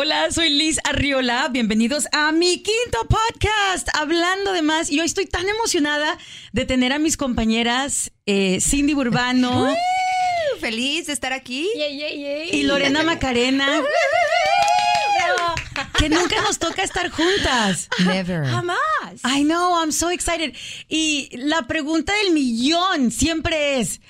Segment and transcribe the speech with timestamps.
[0.00, 1.48] Hola, soy Liz Arriola.
[1.48, 4.92] Bienvenidos a mi quinto podcast, hablando de más.
[4.92, 6.16] Y hoy estoy tan emocionada
[6.52, 9.74] de tener a mis compañeras eh, Cindy Burbano
[10.60, 11.68] Feliz de estar aquí.
[12.52, 13.66] y Lorena Macarena.
[15.98, 17.88] que nunca nos toca estar juntas.
[18.06, 18.46] Never.
[18.46, 18.78] Jamás.
[19.24, 20.54] I know, I'm so excited.
[20.88, 24.00] Y la pregunta del millón siempre es,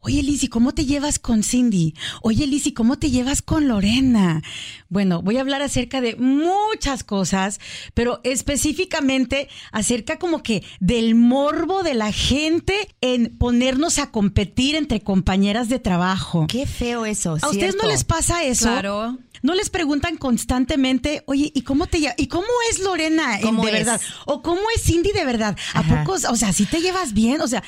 [0.00, 1.94] oye Lizzy, ¿cómo te llevas con Cindy?
[2.22, 4.42] Oye Lizzy, ¿cómo te llevas con Lorena?
[4.88, 7.60] Bueno, voy a hablar acerca de muchas cosas,
[7.94, 15.00] pero específicamente acerca como que del morbo de la gente en ponernos a competir entre
[15.00, 16.46] compañeras de trabajo.
[16.48, 17.36] Qué feo eso.
[17.42, 18.66] ¿A ustedes no les pasa eso?
[18.66, 19.18] Claro.
[19.40, 23.68] ¿No les preguntan constantemente, oye, ¿y cómo te ¿Y cómo es Lorena en- ¿Cómo de
[23.70, 23.78] es?
[23.78, 24.00] verdad?
[24.26, 25.56] ¿O cómo es Cindy de verdad?
[25.74, 26.02] ¿A Ajá.
[26.04, 27.40] poco, o sea, si te llevas bien?
[27.40, 27.62] O sea,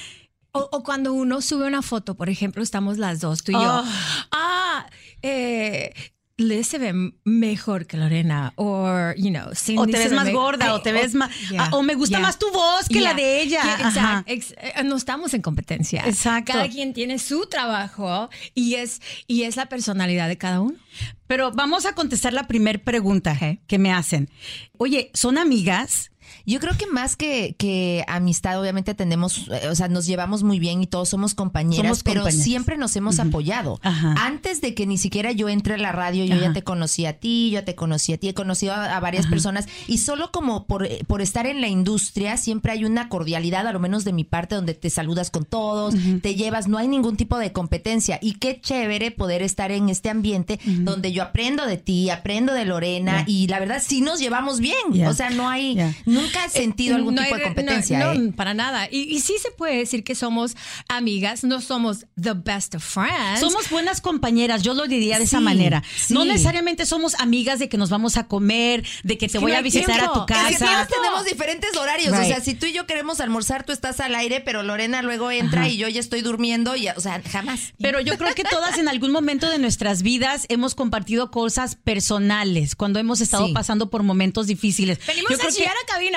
[0.53, 3.61] O, o cuando uno sube una foto, por ejemplo, estamos las dos, tú y yo.
[3.63, 4.27] Ah.
[4.33, 4.87] Ah,
[5.23, 5.93] eh,
[6.37, 8.55] Liz se ve mejor que Lorena.
[8.57, 11.31] O, you know, Cindy o te ves ve más gorda, Ay, o te ves más.
[11.51, 12.27] yeah, ah, o me gusta yeah.
[12.27, 13.61] más tu voz que la de ella.
[13.63, 14.25] Que- Ajá.
[14.25, 16.03] exact- ex- eh, no estamos en competencia.
[16.07, 16.53] Exacto.
[16.55, 20.79] Cada quien tiene su trabajo y es, y es la personalidad de cada uno.
[21.27, 24.31] Pero vamos a contestar la primer pregunta que me hacen.
[24.79, 26.11] Oye, ¿son amigas?
[26.47, 30.59] Yo creo que más que, que amistad, obviamente tenemos, eh, o sea, nos llevamos muy
[30.59, 32.45] bien y todos somos compañeras, Somos pero compañeras.
[32.45, 33.79] siempre nos hemos apoyado.
[33.83, 34.15] Ajá.
[34.19, 36.43] Antes de que ni siquiera yo entre a la radio, yo Ajá.
[36.47, 39.27] ya te conocí a ti, yo te conocí a ti, he conocido a, a varias
[39.27, 43.67] personas y solo como por, eh, por estar en la industria siempre hay una cordialidad,
[43.67, 46.89] a lo menos de mi parte, donde te saludas con todos, te llevas, no hay
[46.89, 51.67] ningún tipo de competencia y qué chévere poder estar en este ambiente donde yo aprendo
[51.67, 55.09] de ti, aprendo de Lorena y la verdad sí nos llevamos bien, Yeah.
[55.11, 55.95] o sea, no hay, Yeah.
[56.21, 57.99] Nunca he sentido algún No tipo hay de competencia.
[57.99, 58.33] No, ¿eh?
[58.37, 58.89] para nada.
[58.91, 60.57] Y, y sí se puede decir que somos
[60.89, 63.41] amigas, no somos the best of friends.
[63.41, 65.83] Somos buenas compañeras, yo lo diría de esa manera.
[65.97, 66.15] sí.
[66.15, 69.63] No necesariamente somos amigas de que nos vamos a comer, de que te voy a
[69.63, 70.87] visitar a tu Es Es que casa.
[70.87, 72.13] todos tenemos diferentes horarios.
[72.13, 72.23] Right.
[72.25, 75.31] O sea, si tú y yo queremos almorzar, tú estás al aire, pero Lorena luego
[75.31, 76.77] entra y yo ya estoy durmiendo.
[76.77, 77.73] Y, o sea, jamás.
[77.79, 82.75] Pero yo creo que todas en algún momento de nuestras vidas hemos compartido cosas personales
[82.77, 83.53] cuando hemos estado Sí.
[83.53, 84.99] pasando por momentos difíciles.
[85.07, 86.10] Venimos Yo a creo que- a cabina.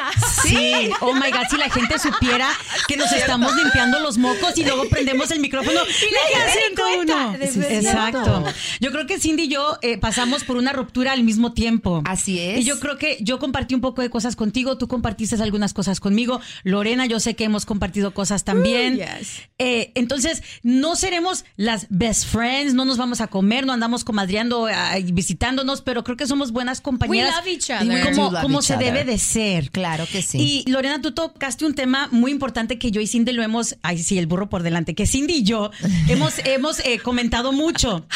[0.43, 2.49] Sí, oh my God, si la gente supiera
[2.87, 7.27] que nos estamos limpiando los mocos y luego prendemos el micrófono y da cuenta.
[7.27, 7.37] uno.
[7.43, 8.43] Exacto.
[8.79, 12.01] Yo creo que Cindy y yo eh, pasamos por una ruptura al mismo tiempo.
[12.05, 12.59] Así es.
[12.59, 15.99] Y yo creo que yo compartí un poco de cosas contigo, tú compartiste algunas cosas
[15.99, 16.41] conmigo.
[16.63, 18.95] Lorena, yo sé que hemos compartido cosas también.
[18.95, 19.41] Uh, yes.
[19.57, 24.67] Eh, entonces, no seremos las best friends, no nos vamos a comer, no andamos comadreando,
[24.67, 27.33] ah, visitándonos, pero creo que somos buenas compañeras.
[27.45, 28.15] We love each other.
[28.15, 28.93] Como, como se other.
[28.93, 29.71] debe de ser.
[29.73, 30.63] Claro que sí.
[30.65, 33.97] Y Lorena, tú tocaste un tema muy importante que yo y Cindy lo hemos, ay
[33.97, 35.71] sí, el burro por delante, que Cindy y yo
[36.07, 38.07] hemos, hemos eh, comentado mucho.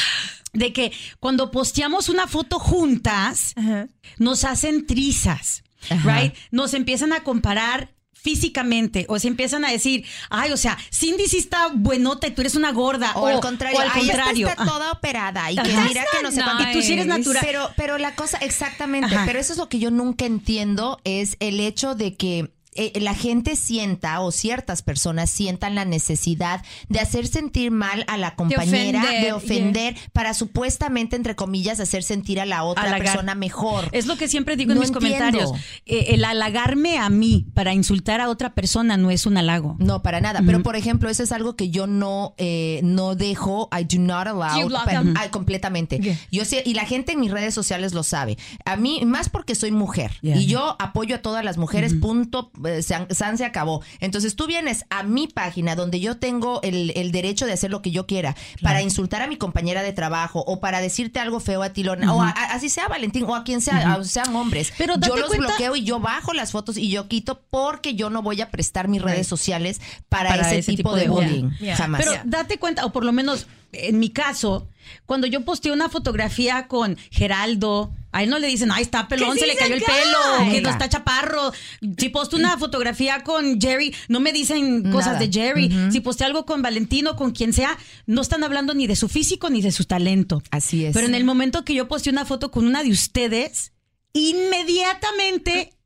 [0.54, 3.88] De que cuando posteamos una foto juntas, Ajá.
[4.18, 6.22] nos hacen trizas, Ajá.
[6.22, 6.34] right?
[6.52, 7.94] Nos empiezan a comparar
[8.28, 12.42] físicamente o se empiezan a decir, ay, o sea, Cindy sí está buenota y tú
[12.42, 13.14] eres una gorda.
[13.16, 14.48] o, al contrario, o al "Ay, esta contrario.
[14.50, 17.20] está toda operada y que mira que no not Y tú sí eres nice.
[17.20, 17.44] natural.
[17.46, 19.24] Pero, pero la cosa, exactamente, Ajá.
[19.26, 23.14] pero eso es lo que yo nunca entiendo, es el hecho de que eh, la
[23.14, 29.02] gente sienta o ciertas personas sientan la necesidad de hacer sentir mal a la compañera,
[29.02, 33.90] de ofender, ofender, para supuestamente, entre comillas, hacer sentir a la otra persona mejor.
[33.92, 35.18] Es lo que siempre digo en mis entiendo.
[35.18, 35.52] comentarios.
[35.86, 39.76] Eh, el halagarme a mí para insultar a otra persona no es un halago.
[39.80, 40.42] No, para nada.
[40.46, 43.70] Pero, por ejemplo, eso es algo que yo no, eh, no dejo.
[43.78, 44.70] I do not allow.
[45.16, 46.00] Ah, completamente.
[46.00, 46.18] Yeah.
[46.32, 48.38] Yo sé, y la gente en mis redes sociales lo sabe.
[48.66, 50.12] A mí, más porque soy mujer.
[50.22, 50.38] Yeah.
[50.38, 52.52] Y yo apoyo a todas las mujeres, punto.
[52.68, 53.82] Eh, San, San se acabó.
[54.00, 57.82] Entonces tú vienes a mi página donde yo tengo el, el derecho de hacer lo
[57.82, 61.64] que yo quiera para insultar a mi compañera de trabajo o para decirte algo feo
[61.64, 64.36] a ti, Lorna, o a- a- así sea Valentín, o a quien sea, a- sean
[64.36, 64.74] hombres.
[64.78, 68.10] Pero yo los cuenta- bloqueo y yo bajo las fotos y yo quito porque yo
[68.10, 69.80] no voy a prestar mis redes sociales
[70.10, 71.50] para, Para ese, ese tipo, tipo de de- bullying.
[71.52, 71.60] Yeah.
[71.60, 71.76] Yeah.
[71.78, 72.02] Jamás.
[72.04, 74.68] Pero date cuenta, o por lo menos en mi caso,
[75.06, 79.38] cuando yo posteé una fotografía con Geraldo, a él no le dicen, ay, está pelón,
[79.38, 81.54] se le cayó el pelo, que no está chaparro.
[81.98, 85.72] Si posteo una fotografía con Jerry, no me dicen cosas de Jerry.
[85.92, 87.78] Si posteo algo con Valentino, con quien sea,
[88.08, 90.42] no están hablando ni de su físico ni de su talento.
[90.50, 90.96] Así es.
[90.96, 93.72] Pero en el momento que yo posteé una foto con una de ustedes,
[94.14, 95.77] inmediatamente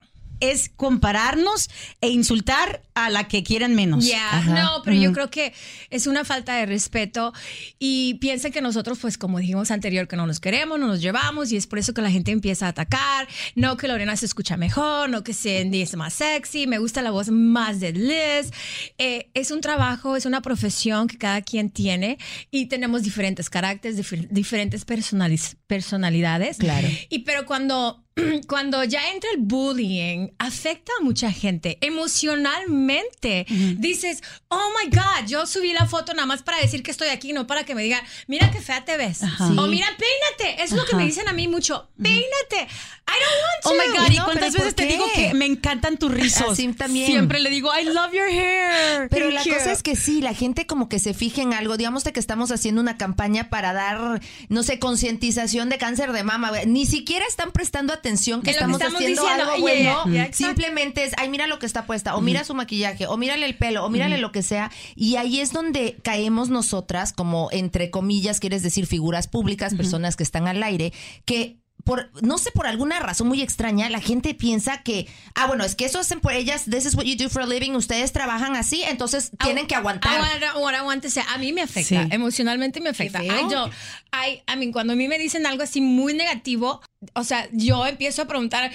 [0.41, 1.69] es compararnos
[2.01, 4.05] e insultar a la que quieran menos.
[4.05, 4.53] Ya, Ajá.
[4.61, 5.53] no, pero yo creo que
[5.89, 7.33] es una falta de respeto
[7.79, 11.51] y piensa que nosotros, pues como dijimos anterior, que no nos queremos, no nos llevamos
[11.51, 13.27] y es por eso que la gente empieza a atacar.
[13.55, 17.11] No que Lorena se escucha mejor, no que Cindy es más sexy, me gusta la
[17.11, 18.51] voz más de Liz.
[18.97, 22.17] Eh, es un trabajo, es una profesión que cada quien tiene
[22.49, 26.57] y tenemos diferentes caracteres, dif- diferentes personaliz- personalidades.
[26.57, 26.85] Claro.
[27.07, 28.03] Y pero cuando,
[28.49, 33.45] cuando ya entra el bullying, afecta a mucha gente emocionalmente.
[33.77, 37.31] Dices, oh my God, yo subí la foto nada más para decir que estoy aquí,
[37.31, 39.23] no para que me digan, mira qué fea te ves.
[39.23, 39.45] Ajá.
[39.47, 40.61] O mira, peínate.
[40.61, 40.97] Es lo que Ajá.
[40.97, 41.89] me dicen a mí mucho.
[42.01, 42.67] Peínate.
[43.07, 43.69] I don't want to.
[43.69, 46.51] Oh my God, ¿y No, cuántas veces ¿por te digo que me encantan tus rizos?
[46.51, 47.07] Así también.
[47.07, 49.09] Siempre le digo, I love your hair.
[49.09, 49.53] Pero Thank la you.
[49.53, 51.77] cosa es que sí, la gente como que se fija en algo.
[51.77, 56.23] Digamos de que estamos haciendo una campaña para dar, no sé, concientización de cáncer de
[56.23, 56.49] mama.
[56.49, 56.65] güey.
[56.65, 59.27] Ni siquiera están prestando atención que estamos, haciendo diciendo.
[59.29, 60.03] algo bueno.
[60.05, 60.47] yeah, yeah, exacto.
[60.47, 63.57] Simplemente es, ay, mira lo que está puesta, o mira su maquillaje, o mírale el
[63.57, 64.71] pelo, o mírale lo que sea.
[64.95, 70.23] Y ahí es donde caemos nosotras, como entre comillas, quieres decir figuras públicas, personas que
[70.23, 70.93] están al aire,
[71.25, 75.63] que por, no sé, por alguna razón muy extraña, la gente piensa que, ah, bueno,
[75.63, 78.11] es que eso hacen por ellas, this is what you do for a living, ustedes
[78.11, 80.17] trabajan así, entonces tienen que aguantar.
[80.17, 81.21] Ahora, ahora aguántese.
[81.33, 82.09] A mí me afecta, Sí.
[82.11, 83.19] emocionalmente me afecta.
[83.19, 83.69] Ay, yo,
[84.11, 86.81] ay, a mí, cuando a mí me dicen algo así muy negativo,
[87.13, 88.71] o sea, yo empiezo a preguntar,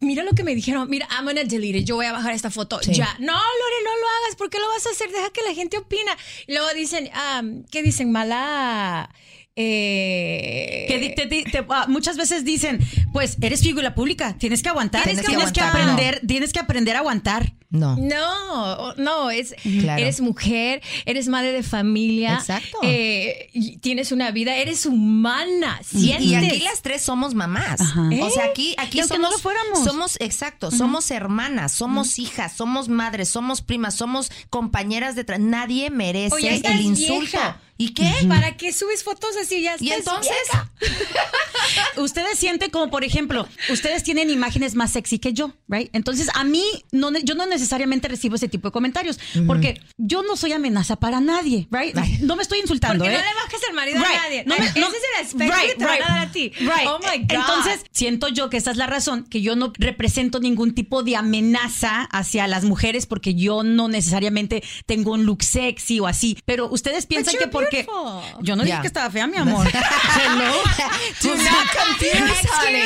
[0.00, 2.50] mira lo que me dijeron, mira, I'm gonna delete it, yo voy a bajar esta
[2.50, 2.80] foto.
[2.82, 2.94] Sí.
[2.94, 5.10] Ya, no, Lore, no lo hagas, ¿por qué lo vas a hacer?
[5.10, 6.16] Deja que la gente opina.
[6.46, 8.10] Y luego dicen, ah, ¿qué dicen?
[8.12, 9.10] Mala...
[9.58, 12.78] Eh, Que te- te- te- ah, muchas veces dicen,
[13.12, 16.98] pues eres figura pública, tienes que aguantar, Tienes tienes, que aprender, tienes que aprender a
[17.00, 17.54] aguantar.
[17.78, 17.96] No.
[17.96, 20.00] No, no, es, Claro.
[20.02, 22.78] eres mujer, eres madre de familia, Exacto.
[22.82, 26.26] eh, y tienes una vida, eres humana, Y, sientes.
[26.26, 27.80] y aquí las tres somos mamás.
[27.80, 28.08] Ajá.
[28.22, 29.84] O sea, aquí, aquí Y aunque somos, no lo fuéramos.
[29.84, 35.90] somos, exacto, somos hermanas, somos hijas, somos madres, somos primas, somos compañeras de tra- Nadie
[35.90, 37.20] merece Oye, el insulto.
[37.20, 37.60] vieja.
[37.78, 38.10] ¿Y qué?
[38.26, 39.60] ¿Para qué subes fotos así?
[39.60, 40.70] Ya Y estás entonces, vieja.
[41.96, 45.90] Ustedes sienten como, por ejemplo, ustedes tienen imágenes más sexy que yo, right?
[45.92, 50.36] Entonces, a mí, no, yo no necesariamente recibo ese tipo de comentarios, porque yo no
[50.36, 51.94] soy amenaza para nadie, right?
[52.20, 53.18] No me estoy insultando, Porque ¿eh?
[53.18, 54.06] no le bajes el marido Right.
[54.18, 54.44] a nadie.
[54.46, 56.30] No me- Ese no- es el aspecto Right, que te van right, a dar a
[56.32, 56.52] ti.
[56.60, 56.86] right.
[56.86, 57.30] Oh my God.
[57.30, 61.16] Entonces, siento yo que esa es la razón, que yo no represento ningún tipo de
[61.16, 66.38] amenaza hacia las mujeres porque yo no necesariamente tengo un look sexy o así.
[66.44, 67.82] Pero ustedes piensan you're que porque.
[67.84, 68.44] beautiful.
[68.44, 69.66] Yo no dije que estaba fea, mi amor.
[70.16, 70.52] Hello.
[71.22, 72.82] Do not confuse, honey.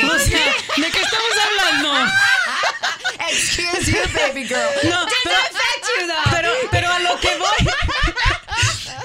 [0.77, 1.91] ¿De qué estamos hablando?
[3.29, 4.69] Excuse you, baby girl.
[4.83, 6.31] No, pero, affect you, though.
[6.31, 7.71] pero, pero a lo que voy.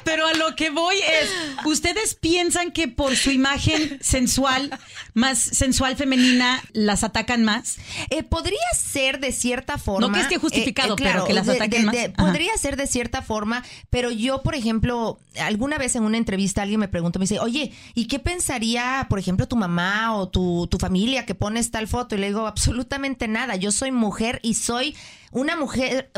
[0.07, 1.29] Pero a lo que voy es,
[1.67, 4.71] ¿ustedes piensan que por su imagen sensual,
[5.15, 7.77] más sensual femenina, las atacan más?
[8.11, 10.07] Eh, podría ser de cierta forma.
[10.07, 11.95] No que esté justificado, pero que las de- ataquen de- más.
[11.95, 16.63] de- podría ser de cierta forma, pero yo, por ejemplo, alguna vez en una entrevista
[16.63, 20.69] alguien me preguntó, me dice, oye, ¿y qué pensaría, por ejemplo, tu mamá o tu,
[20.71, 22.15] tu familia que pones tal foto?
[22.15, 23.57] Y le digo, absolutamente nada.
[23.57, 24.95] Yo soy mujer y soy
[25.37, 26.11] una mujer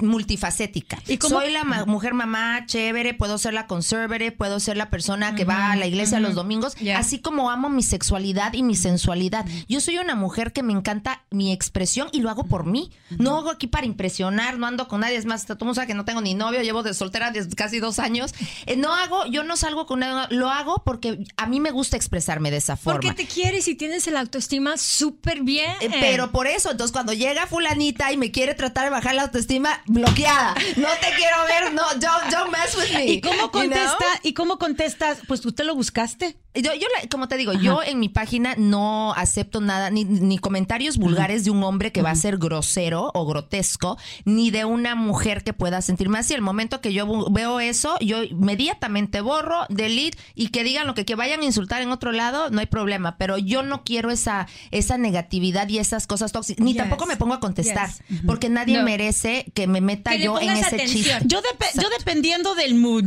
[0.00, 0.98] multifacética.
[1.08, 4.90] ¿Y cómo- Soy la ma- mujer mamá chévere, puedo ser la conservative, puedo ser la
[4.90, 6.98] persona que va a la iglesia los domingos, Ya.
[6.98, 9.44] así como amo mi sexualidad y mi sensualidad.
[9.68, 12.90] Yo soy una mujer que me encanta mi expresión y lo hago por mí.
[13.18, 15.16] No hago aquí para impresionar, no ando con nadie.
[15.16, 17.54] Es más, todo el mundo sabe que no tengo ni novio, llevo de soltera desde
[17.56, 18.32] casi dos años.
[18.66, 21.96] Eh, no hago, yo no salgo con nadie, lo hago porque a mí me gusta
[21.96, 23.00] expresarme de esa forma.
[23.00, 25.70] Porque te quieres y tienes el autoestima súper bien.
[25.80, 29.22] Eh, Pero por eso, entonces cuando llega fulanita y me quiere tratar de bajar la
[29.22, 30.54] autoestima, bloqueada.
[30.76, 33.06] No te quiero ver, no, don't, don't mess with me.
[33.06, 33.50] ¿Y cómo You know?
[33.50, 34.04] contesta?
[34.22, 35.18] ¿Y cómo contestas?
[35.26, 36.36] Pues tú te lo buscaste.
[36.52, 40.98] Yo, yo como te digo, yo en mi página no acepto nada, ni, ni comentarios
[40.98, 45.44] vulgares de un hombre que va a ser grosero o grotesco, ni de una mujer
[45.44, 46.34] que pueda sentirme así.
[46.34, 51.04] El momento que yo veo eso, yo inmediatamente borro, delete y que digan lo que,
[51.04, 53.16] que vayan a insultar en otro lado, no hay problema.
[53.16, 56.78] Pero yo no quiero esa, esa negatividad y esas cosas tóxicas, ni Yes.
[56.82, 58.20] tampoco me pongo a contestar, Yes.
[58.26, 58.84] porque nadie No.
[58.84, 60.88] merece que me meta Que yo en ese atención.
[60.88, 61.18] chiste.
[61.26, 63.04] Yo, depe- yo dependiendo del mood.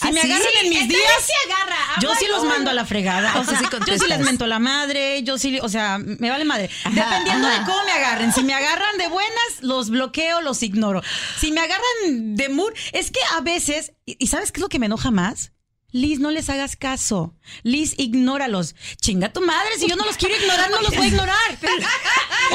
[0.00, 0.30] Si ¿Ah, me sí?
[0.30, 1.76] agarran en mis días, se agarra.
[1.96, 3.34] I'm yo sí los mando a la fregada.
[3.36, 6.30] O Ah, sea, sí yo sí les mento la madre, yo sí, o sea, me
[6.30, 6.70] vale madre.
[6.84, 7.58] Dependiendo ajá.
[7.58, 8.32] de cómo me agarren.
[8.32, 11.02] Si me agarran de buenas, los bloqueo, los ignoro.
[11.40, 14.68] Si me agarran de mood, es que a veces, y y ¿sabes qué es lo
[14.68, 15.50] que me enoja más?
[15.90, 17.34] Liz, no les hagas caso.
[17.62, 18.74] Liz, ignóralos.
[19.00, 21.58] Chinga tu madre, si yo no los quiero ignorar, no los voy a ignorar.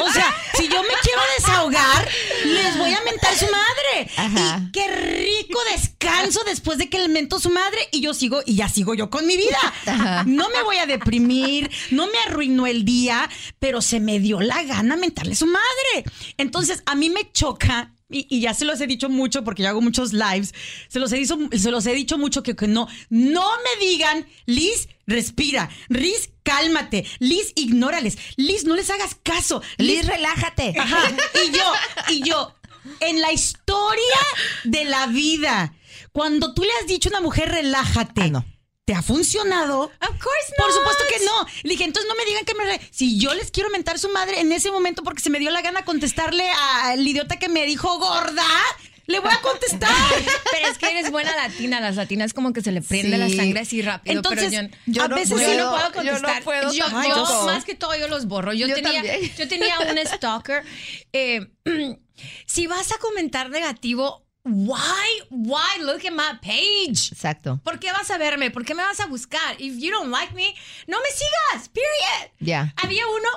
[0.04, 2.08] O sea, si yo me quiero desahogar,
[2.44, 4.10] les voy a mentar su madre.
[4.16, 4.60] Ajá.
[4.60, 8.54] Y qué rico descanso después de que le mentó su madre y yo sigo, y
[8.54, 9.58] ya sigo yo con mi vida.
[9.86, 10.22] Ajá.
[10.28, 14.62] No me voy a deprimir, no me arruinó el día, pero se me dio la
[14.62, 16.04] gana mentarle su madre.
[16.38, 17.93] Entonces, a mí me choca.
[18.14, 20.54] Y, y ya se los he dicho mucho porque yo hago muchos lives.
[20.86, 24.24] Se los he dicho, se los he dicho mucho que, que no, no me digan,
[24.46, 25.68] Liz, respira.
[25.88, 27.04] Liz, cálmate.
[27.18, 28.16] Liz, ignórales.
[28.36, 29.62] Liz, no les hagas caso.
[29.78, 30.74] Liz, relájate.
[30.78, 31.10] Ajá.
[31.44, 31.72] Y yo,
[32.08, 32.54] y yo,
[33.00, 34.20] en la historia
[34.62, 35.74] de la vida,
[36.12, 38.22] cuando tú le has dicho a una mujer, relájate.
[38.22, 38.44] Ah, no.
[38.86, 39.84] ¿Te ha funcionado?
[39.84, 40.76] Of course Por not.
[40.76, 41.46] supuesto que no.
[41.62, 42.64] Le dije, entonces no me digan que me...
[42.64, 45.50] re- Si yo les quiero mentar su madre en ese momento porque se me dio
[45.50, 48.44] la gana contestarle al idiota que me dijo gorda,
[49.06, 49.90] le voy a contestar.
[50.52, 53.36] Pero es que eres buena latina, las latinas como que se le prende la Sí.
[53.36, 54.16] sangre así rápido.
[54.16, 55.64] Entonces, pero yo, yo a no veces yo puedo.
[55.64, 56.42] no puedo yo no contestar.
[56.44, 58.52] puedo Yo- yo, más que todo, yo los borro.
[58.52, 59.34] Yo, Yo tenía, también.
[59.34, 60.62] yo tenía un stalker.
[61.14, 61.46] eh,
[62.46, 67.10] si vas a comentar negativo, why, why look at my page?
[67.12, 67.60] Exacto.
[67.64, 68.50] ¿Por qué vas a verme?
[68.50, 69.56] ¿Por qué me vas a buscar?
[69.58, 70.54] If you don't like me,
[70.86, 71.68] no me sigas.
[71.68, 72.30] Period.
[72.40, 72.72] Ya.
[72.76, 73.28] Había uno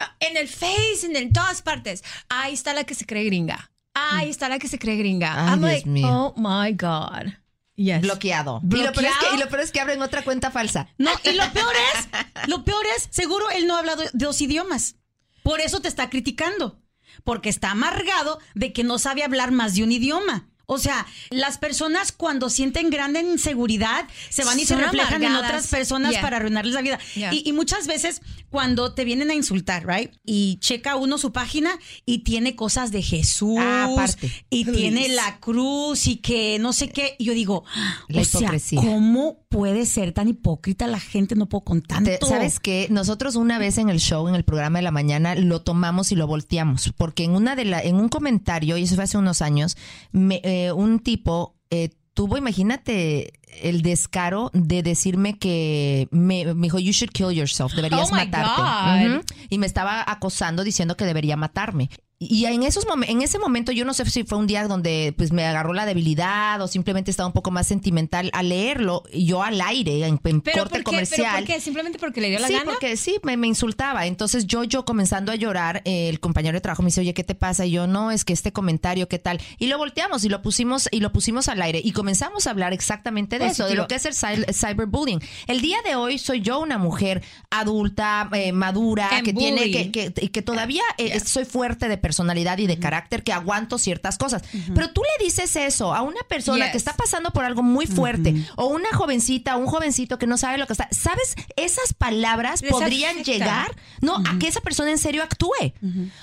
[0.00, 2.02] uh, en el Face, en, en todas partes.
[2.28, 3.70] Ahí está la que se cree gringa.
[3.94, 5.32] Ahí está la que se cree gringa.
[5.32, 6.08] Ay, I'm Dios like, mío.
[6.08, 7.32] oh my God.
[7.76, 8.02] Yes.
[8.02, 8.60] Bloqueado.
[8.62, 9.34] Y lo, peor es que, ¿Bloqueado?
[9.34, 10.88] y lo peor es que abren otra cuenta falsa.
[10.96, 12.08] No, y lo peor es,
[12.48, 14.96] lo peor es, seguro él no habla de dos idiomas.
[15.42, 16.78] Por eso te está criticando.
[17.24, 20.48] Porque está amargado de que no sabe hablar más de un idioma.
[20.68, 25.68] O sea, las personas cuando sienten grande inseguridad se van y se reflejan en otras
[25.68, 26.20] personas Yeah.
[26.22, 26.98] para arruinarles la vida.
[27.14, 27.32] Yeah.
[27.32, 28.20] Y, y muchas veces
[28.50, 30.10] cuando te vienen a insultar, right?
[30.24, 34.28] Y checa uno su página y tiene cosas de Jesús Ah, aparte.
[34.50, 34.80] y Please.
[34.80, 37.14] tiene la cruz y que no sé qué.
[37.20, 37.62] Y yo digo,
[38.08, 38.50] La o sea.
[38.74, 41.34] ¿cómo puede ser tan hipócrita la gente?
[41.34, 42.10] No puedo con tanto.
[42.26, 42.88] ¿Sabes qué?
[42.90, 46.14] Nosotros una vez en el show, en el programa de la mañana, lo tomamos y
[46.16, 46.92] lo volteamos.
[46.96, 49.76] Porque en una de la, en un comentario, y eso fue hace unos años,
[50.12, 53.32] me- eh, un tipo eh, tuvo, imagínate,
[53.62, 59.26] el descaro de decirme que me, me dijo, you should kill yourself, deberías Oh matarte.
[59.48, 61.88] Y me estaba acosando diciendo que debería matarme.
[62.18, 65.32] Y en esos en ese momento yo no sé si fue un día donde pues
[65.32, 69.42] me agarró la debilidad o simplemente estaba un poco más sentimental al leerlo y yo
[69.42, 70.72] al aire en, en ¿Pero corte por, qué?
[70.78, 71.36] ¿Pero comercial.
[71.36, 71.60] por qué?
[71.60, 72.64] ¿Simplemente porque le dio la sí, gana?
[72.64, 74.06] porque sí, me, me insultaba.
[74.06, 77.22] Entonces yo, yo comenzando a llorar, eh, el compañero de trabajo me dice, oye, ¿qué
[77.22, 77.66] te pasa?
[77.66, 79.38] Y yo, no, es que este comentario, ¿qué tal?
[79.58, 82.72] Y lo volteamos y lo pusimos, y lo pusimos al aire y comenzamos a hablar
[82.72, 85.20] exactamente de eso, de lo que es el cy- cyberbullying.
[85.48, 90.12] El día de hoy soy yo una mujer adulta, eh, madura, que tiene, que, que,
[90.12, 94.42] que todavía eh, soy fuerte de personalidad y de carácter, que aguanto ciertas cosas.
[94.74, 96.72] Pero tú le dices eso a una persona Yes.
[96.72, 100.56] que está pasando por algo muy fuerte, o una jovencita, un jovencito que no sabe
[100.58, 100.88] lo que está.
[100.92, 101.34] ¿Sabes?
[101.56, 103.32] Esas palabras Les podrían afecta.
[103.32, 105.72] llegar, no, a que esa persona en serio actúe.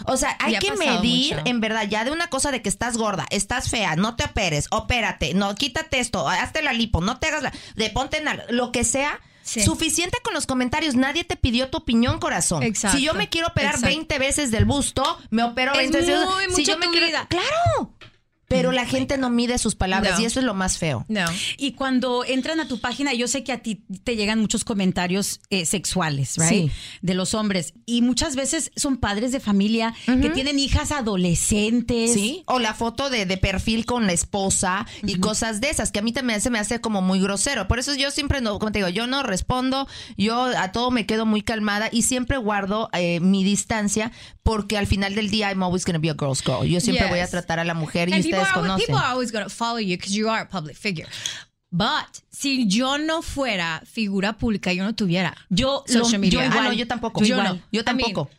[0.06, 1.46] O sea, hay que medir, mucho.
[1.50, 4.68] en verdad, ya de una cosa de que estás gorda, estás fea, no te operes,
[4.72, 8.46] opérate, no, quítate esto, hazte la lipo, no te hagas la, de ponte en la-
[8.50, 9.20] lo que sea.
[9.44, 9.62] Sí.
[9.62, 10.96] Suficiente con los comentarios.
[10.96, 12.64] Nadie te pidió tu opinión, corazón.
[12.64, 12.98] Exacto.
[12.98, 13.88] Si yo me quiero operar Exacto.
[13.96, 16.26] 20 veces del busto, me opero Es 20 veces.
[16.26, 17.28] muy si yo me quiero-.
[17.28, 17.92] Claro.
[18.58, 20.22] Pero la gente no mide sus palabras No.
[20.22, 21.06] y eso es lo más feo.
[21.08, 21.26] No.
[21.58, 25.42] Y cuando entran a tu página, yo sé que a ti te llegan muchos comentarios
[25.50, 26.50] eh, sexuales, right?
[26.50, 26.72] Sí.
[27.02, 27.74] De los hombres.
[27.86, 32.14] Y muchas veces son padres de familia que tienen hijas adolescentes.
[32.14, 36.00] Sí, o la foto de, de perfil con la esposa y cosas de esas, que
[36.00, 37.68] a mí también se me hace como muy grosero.
[37.68, 41.06] Por eso yo siempre, no, como te digo, yo no respondo, yo a todo me
[41.06, 44.12] quedo muy calmada y siempre guardo eh, mi distancia
[44.44, 46.66] porque al final del día I'm always going to be a girl's girl.
[46.66, 47.10] Yo siempre Yes.
[47.10, 48.86] voy a tratar a la mujer y And ustedes people are, conocen.
[48.86, 51.08] people are always going to follow you because you are a public figure.
[51.76, 56.32] But si yo no fuera figura pública, yo no tuviera Yo, social lo- media.
[56.32, 56.64] yo Ah, igual.
[56.66, 57.22] no, yo tampoco.
[57.22, 57.56] Yo Yo, igual.
[57.58, 58.30] no, yo I mean, tampoco.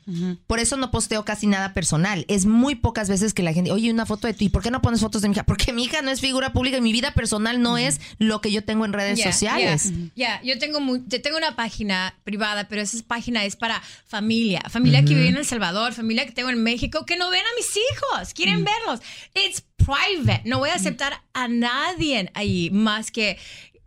[0.46, 2.24] Por eso no posteo casi nada personal.
[2.28, 4.80] Es muy pocas veces que la gente, oye, una foto de ti, ¿por qué no
[4.82, 5.42] pones fotos de mi hija?
[5.44, 8.52] Porque mi hija no es figura pública y mi vida personal no es lo que
[8.52, 9.92] yo tengo en redes Yeah, sociales.
[10.14, 10.42] Yeah, yeah.
[10.54, 15.00] yo tengo mu- yo tengo una página privada, pero esa página es para familia, familia
[15.04, 17.76] que vive en El Salvador, familia que tengo en México que no ven a mis
[17.76, 19.00] hijos, quieren verlos.
[19.34, 20.42] It's private.
[20.44, 23.38] No voy a aceptar a nadie ahí más que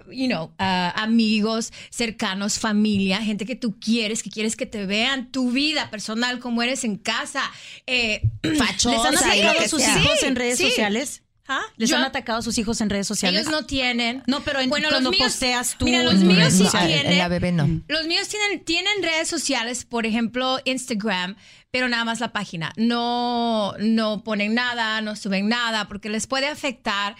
[0.09, 5.31] you know, uh, amigos cercanos, familia, gente que tú quieres, que quieres que te vean
[5.33, 7.41] tu vida personal, como eres en casa.
[7.85, 8.21] Eh,
[8.57, 9.97] Fachosa ¿Les han atacado sus sea.
[9.99, 10.69] hijos Sí, en redes sí.
[10.69, 11.23] sociales?
[11.49, 11.61] ¿Ah?
[11.77, 13.41] ¿Les Yo- han atacado a sus hijos en redes sociales?
[13.41, 14.21] Ellos no tienen.
[14.27, 16.71] No, pero en- Bueno, cuando los míos- posteas tú Mira, los en míos sí No,
[16.71, 17.05] tienen.
[17.05, 17.67] en la bebé no.
[17.87, 21.37] Los míos tienen, tienen redes sociales, por ejemplo, Instagram,
[21.71, 22.71] pero nada más la página.
[22.77, 27.15] No, no ponen nada, no suben nada, porque les puede afectar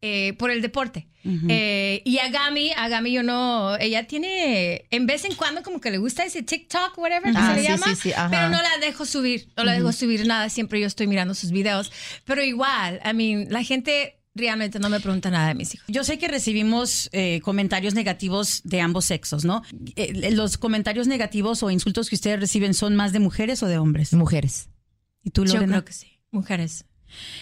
[0.00, 1.06] eh, por el deporte.
[1.48, 5.80] Eh, y a Gami, a Gami yo no, ella tiene, en vez en cuando como
[5.80, 8.48] que le gusta ese TikTok, whatever, que Ah, se le sí, llama, sí, sí, pero
[8.48, 11.92] no la dejo subir, no la dejo subir nada, siempre yo estoy mirando sus videos.
[12.24, 15.86] Pero igual, I mean, la gente realmente no me pregunta nada de mis hijos.
[15.88, 19.62] Yo sé que recibimos eh, comentarios negativos de ambos sexos, ¿no?
[19.96, 23.78] Eh, ¿Los comentarios negativos o insultos que ustedes reciben son más de mujeres o de
[23.78, 24.12] hombres?
[24.14, 24.68] Mujeres.
[25.22, 25.72] ¿Y tú, Yo Lorena?
[25.74, 26.18] creo que sí.
[26.30, 26.84] Mujeres.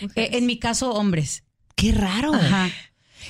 [0.01, 0.37] Eh, Mujeres.
[0.37, 1.45] en mi caso, hombres.
[1.77, 2.35] Qué raro.
[2.35, 2.69] Ajá.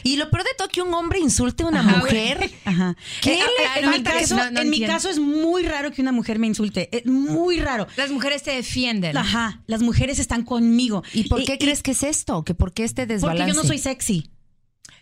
[0.03, 2.51] Y lo peor de todo que un hombre insulte a una Ajá, mujer.
[2.65, 2.97] Ajá.
[3.23, 3.43] ¿Qué Eh,
[3.77, 6.39] le en mi caso, No, no en mi caso es muy raro que una mujer
[6.39, 6.89] me insulte.
[6.97, 7.87] Es muy raro.
[7.97, 9.17] Las mujeres te defienden.
[9.17, 9.63] Ajá.
[9.67, 11.03] Las mujeres están conmigo.
[11.13, 12.45] ¿Y por qué crees que es esto?
[12.45, 13.55] ¿Que por qué este Porque desbalance?
[13.55, 14.31] yo no soy sexy.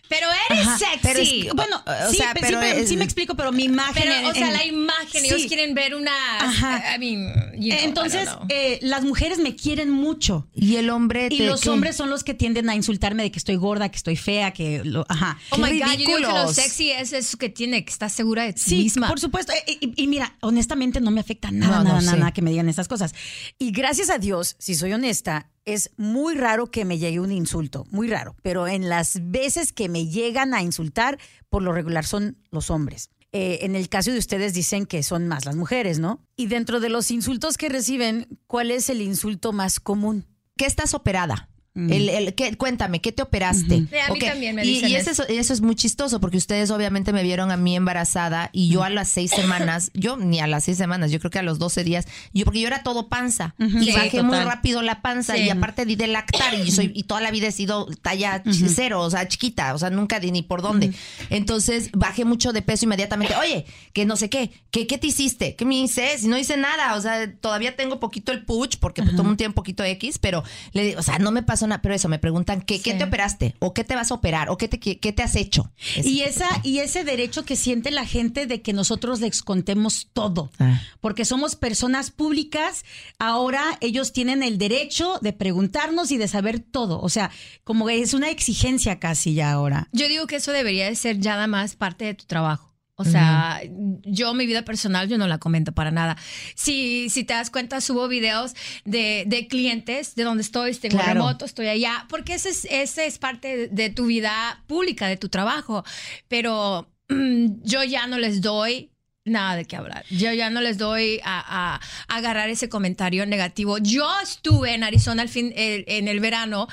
[0.09, 0.99] Pero eres Ajá, sexy.
[1.03, 3.51] pero es- Bueno, O sí, sea, pe- pero sí, pero es- sí me explico, pero
[3.51, 3.93] mi imagen.
[4.03, 5.47] Pero, en- o sea, en- la imagen, ellos Sí.
[5.47, 6.11] quieren ver una.
[6.39, 6.95] Ajá.
[6.95, 10.47] I mean, you know, Entonces, I eh, las mujeres me quieren mucho.
[10.55, 11.69] Y el hombre Y los ¿qué?
[11.69, 14.83] hombres son los que tienden a insultarme de que estoy gorda, que estoy fea, que
[14.83, 15.37] lo, ajá.
[15.51, 18.11] Oh qué my God, yo digo que lo sexy es eso que tiene, que estás
[18.11, 19.07] segura de ti Sí, misma.
[19.07, 19.53] por supuesto.
[19.53, 22.41] Eh, Y, y mira, honestamente no me afecta nada, No, no, nada, nada, nada que
[22.41, 23.13] me digan estas cosas.
[23.59, 27.85] Y gracias a Dios, si soy honesta, es muy raro que me llegue un insulto,
[27.91, 28.35] muy raro.
[28.41, 33.09] Pero en las veces que me llegan a insultar, por lo regular son los hombres.
[33.31, 36.25] Eh, en el caso de ustedes dicen que son más las mujeres, ¿no?
[36.35, 40.25] Y dentro de los insultos que reciben, ¿cuál es el insulto más común?
[40.57, 41.49] ¿Qué estás operada?
[41.75, 43.85] El, el- ¿qué- cuéntame, ¿qué te operaste?
[43.89, 44.27] Sí, a mí ¿O qué?
[44.27, 45.53] también me y, dicen y eso, es- eso.
[45.53, 49.07] es muy chistoso porque ustedes obviamente me vieron a mí embarazada y yo a las
[49.07, 52.05] seis semanas, yo ni a las seis semanas, yo creo que a los 12 días,
[52.33, 55.43] yo porque yo era todo panza y Sí, bajé muy rápido la panza Sí.
[55.43, 58.43] y aparte di de lactar y soy y toda la vida he sido talla
[58.75, 60.91] cero, o sea, chiquita, o sea, nunca di ni por dónde.
[61.29, 63.35] Entonces bajé mucho de peso inmediatamente.
[63.35, 66.57] Oye, que no sé qué, que qué te hiciste, qué me hice, si no hice
[66.57, 70.17] nada, o sea, todavía tengo poquito el puch porque pues, tomo un tiempo poquito X,
[70.19, 73.55] pero le digo, o sea, no me pasó pero eso me preguntan ¿qué, te operaste
[73.59, 75.71] o qué te vas a operar o qué te qué, qué te has hecho.
[76.03, 80.49] Y esa y ese derecho que siente la gente de que nosotros les contemos todo,
[80.59, 80.81] Ah.
[81.01, 82.83] porque somos personas públicas,
[83.19, 87.31] ahora ellos tienen el derecho de preguntarnos y de saber todo, o sea,
[87.63, 89.87] como que es una exigencia casi ya ahora.
[89.91, 92.68] Yo digo que eso debería de ser ya nada más parte de tu trabajo.
[93.01, 93.61] O sea,
[94.03, 96.17] yo mi vida personal yo no la comento para nada.
[96.53, 98.53] Si, si te das cuenta, subo videos
[98.83, 101.13] de, de clientes, de donde estoy, tengo Claro.
[101.13, 105.29] remoto, estoy allá, porque ese es, ese es parte de, tu vida pública, de tu
[105.29, 105.85] trabajo.
[106.27, 108.91] Pero mm, yo ya no les doy
[109.23, 110.03] nada de qué hablar.
[110.09, 111.75] Yo ya no les doy a, a-
[112.09, 113.77] a agarrar ese comentario negativo.
[113.77, 116.67] Yo estuve en Arizona al fin, el- en el verano,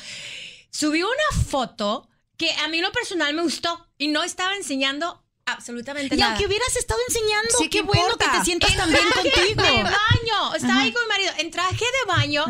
[0.71, 6.15] subí una foto que a mí lo personal me gustó y no estaba enseñando absolutamente
[6.15, 6.33] Y nada.
[6.33, 8.33] aunque hubieras estado enseñando, Sí, qué ¿qué bueno importa?
[8.33, 9.63] que te sientas En tan bien traje contigo.
[9.63, 10.55] de baño.
[10.55, 11.33] Estaba ahí con mi marido.
[11.39, 12.45] En traje de baño.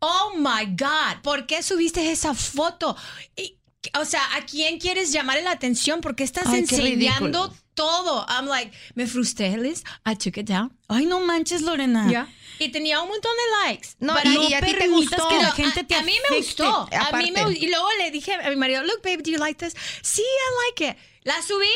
[0.00, 1.22] Oh my God.
[1.22, 2.96] ¿Por qué subiste esa foto?
[3.36, 3.56] Y,
[3.98, 6.00] o sea, ¿a quién quieres llamarle la atención?
[6.00, 7.54] ¿Por qué estás Ay, qué enseñando ridículo.
[7.74, 8.26] todo?
[8.28, 9.82] I'm like, me frustré, Liz.
[10.06, 10.76] I took it down.
[10.88, 12.08] Ay, no manches, Lorena.
[12.10, 12.28] Ya.
[12.58, 13.88] Y tenía un montón de likes.
[13.98, 15.28] No, But y- I- y a ti te gustó.
[15.28, 16.88] que la no, gente a, te a mí me gustó.
[16.92, 19.64] A mí me Y luego le dije a mi marido, look, baby, do you like
[19.64, 19.74] this?
[20.02, 20.96] Sí, I like it.
[21.24, 21.66] La subí.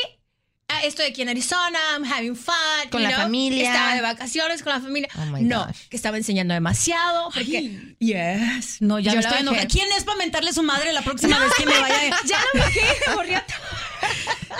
[0.69, 2.55] Ah, Estoy aquí en Arizona, I'm having fun.
[2.91, 3.71] Con la know, familia.
[3.71, 5.09] Estaba de vacaciones con la familia.
[5.17, 5.87] Oh my no, gosh.
[5.89, 7.29] que estaba enseñando demasiado.
[7.31, 8.81] Porque, yes.
[8.81, 9.67] No, ya Yo me estoy.
[9.67, 11.97] ¿Quién es para mentarle a su madre la próxima vez que me vaya?
[12.25, 12.81] Ya la bajé,
[13.15, 13.53] gorriata.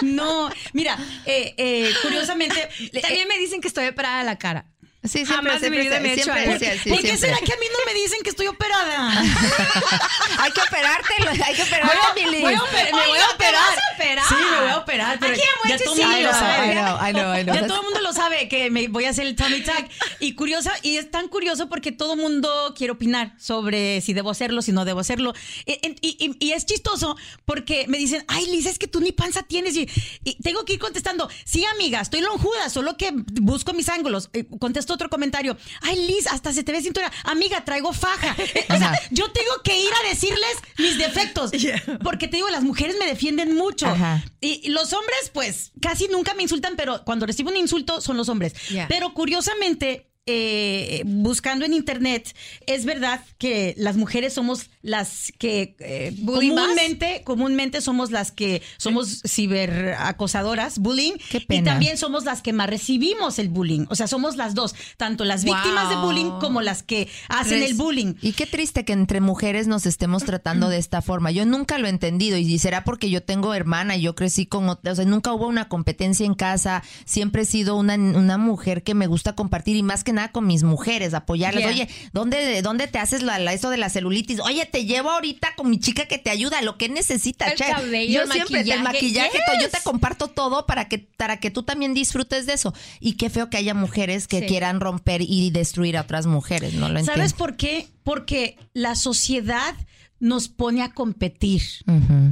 [0.02, 2.70] No, mira, eh, eh, curiosamente.
[2.80, 4.66] eh, También me dicen que estoy operada de la cara.
[5.08, 7.56] Sí, siempre, Jamás mi siempre, vida me he hecho siempre ¿Por qué será que a
[7.58, 9.12] mí no me dicen que estoy operada?
[10.40, 12.42] hay que operarte, hay que Voy operarte, a- Billy.
[12.42, 13.54] voy a oper- me voy a ¿te operar.
[13.54, 14.26] vas a operar?
[14.28, 15.20] Sí, me voy a operar.
[15.20, 16.68] Pero Aquí ya todo el mundo lo sabe.
[16.68, 17.56] I know, I know, I know.
[17.56, 19.86] Ya todo el mundo lo sabe que me voy a hacer el tummy tuck.
[20.20, 24.30] Y curiosa, y es tan curioso porque todo el mundo quiere opinar sobre si debo
[24.32, 25.34] hacerlo, si no debo hacerlo.
[25.66, 27.16] Y, y- y- y es chistoso
[27.46, 29.76] porque me dicen, ay, Lisa, es que tú ni panza tienes.
[29.76, 29.90] Y,
[30.24, 34.30] y tengo que ir contestando, sí, amiga, estoy lonjuda, solo que busco mis ángulos.
[34.34, 37.12] Eh, contesto otro comentario, ay, Liz, hasta se te ve cintura.
[37.24, 38.36] Amiga, traigo faja.
[38.38, 41.52] Eh, o sea, yo tengo que ir a decirles mis defectos.
[42.04, 43.88] Porque te digo, las mujeres me defienden mucho.
[43.88, 44.24] Ajá.
[44.42, 48.18] Y y los hombres, pues, casi nunca me insultan, pero cuando recibo un insulto son
[48.18, 48.54] los hombres.
[48.70, 48.88] Yeah.
[48.88, 52.36] Pero curiosamente, eh, buscando en internet,
[52.68, 59.22] es verdad que las mujeres somos las que eh, comúnmente, comúnmente somos las que somos
[59.28, 63.86] ciberacosadoras, bullying, Qué y también somos las que más recibimos el bullying.
[63.90, 67.72] O sea, somos las dos, tanto las víctimas de bullying como las que hacen Res-
[67.72, 68.14] el bullying.
[68.22, 71.32] Y qué triste que entre mujeres nos estemos tratando de esta forma.
[71.32, 74.70] Yo nunca lo he entendido y será porque yo tengo hermana y yo crecí con,
[74.70, 76.84] o sea, nunca hubo una competencia en casa.
[77.06, 80.46] Siempre he sido una, una mujer que me gusta compartir y más que nada con
[80.46, 81.64] mis mujeres, apoyarlas.
[81.64, 81.72] Yeah.
[81.72, 84.42] Oye, ¿dónde, ¿dónde te haces la, la- eso de la celulitis?
[84.42, 87.48] Oye, te llevo ahorita con mi chica que te ayuda, lo que necesita.
[87.48, 87.66] El che.
[87.66, 91.50] cabello, yo el siempre maquillaje, maquillaje, todo, yo te comparto todo para que, para que
[91.52, 92.74] tú también disfrutes de eso.
[93.00, 94.46] Y qué feo que haya mujeres que Sí.
[94.48, 97.14] quieran romper y destruir a otras mujeres, no lo entiendo.
[97.14, 97.88] ¿Sabes por qué?
[98.04, 99.76] Porque la sociedad
[100.20, 101.62] nos pone a competir.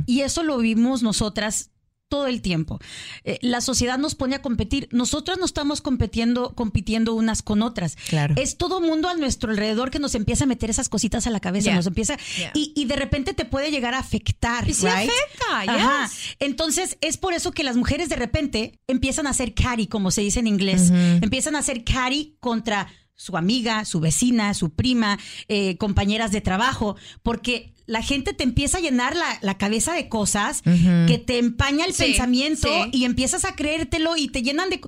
[0.07, 1.69] Y eso lo vimos nosotras
[2.09, 2.79] todo el tiempo.
[3.23, 4.87] Eh, la sociedad nos pone a competir.
[4.91, 7.95] Nosotras no estamos compitiendo, compitiendo unas con otras.
[8.09, 8.35] Claro.
[8.37, 11.39] Es todo mundo a nuestro alrededor que nos empieza a meter esas cositas a la
[11.39, 11.65] cabeza.
[11.65, 11.75] Yeah.
[11.75, 12.17] Nos empieza.
[12.37, 12.51] Yeah.
[12.53, 14.67] Y, y de repente te puede llegar a afectar.
[14.69, 16.07] Y sí afecta, Ajá.
[16.07, 16.35] yes.
[16.39, 20.21] Entonces, es por eso que las mujeres de repente empiezan a hacer carry, como se
[20.21, 20.91] dice en inglés.
[21.21, 26.97] Empiezan a hacer carry contra su amiga, su vecina, su prima, eh, compañeras de trabajo,
[27.23, 31.85] porque la gente te empieza a llenar la, la cabeza de cosas que te empaña
[31.85, 32.89] el Sí, pensamiento sí.
[32.93, 34.81] y empiezas a creértelo y te llenan de...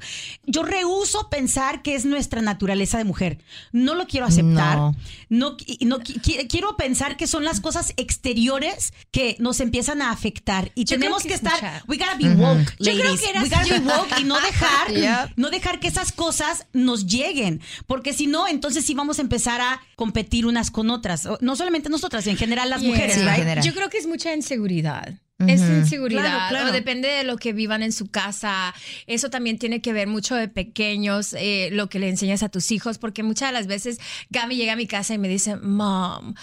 [0.46, 3.38] Yo rehuso pensar que es nuestra naturaleza de mujer.
[3.72, 4.78] No lo quiero aceptar.
[4.78, 4.96] No.
[5.30, 10.72] No, no qui- quiero pensar que son las cosas exteriores que nos empiezan a afectar
[10.76, 13.22] y Yo creo tenemos que que, es estar we gotta be woke Yo creo ladies.
[13.22, 15.34] que eras- we gotta be yo- woke y no dejar Yep.
[15.38, 19.62] no dejar que esas cosas nos lleguen porque si no entonces sí vamos a empezar
[19.62, 22.82] a competir unas con otras no solamente nosotras en general las.
[22.88, 23.64] Mujeres Sí, right?
[23.64, 25.14] Yo creo que es mucha inseguridad.
[25.40, 26.22] Es inseguridad.
[26.24, 26.70] Claro, claro.
[26.70, 28.74] O depende de lo que vivan en su casa.
[29.06, 32.72] Eso también tiene que ver mucho de pequeños, eh, lo que le enseñas a tus
[32.72, 34.00] hijos, porque muchas de las veces
[34.32, 36.34] Gami llega a mi casa y me dice, Mom,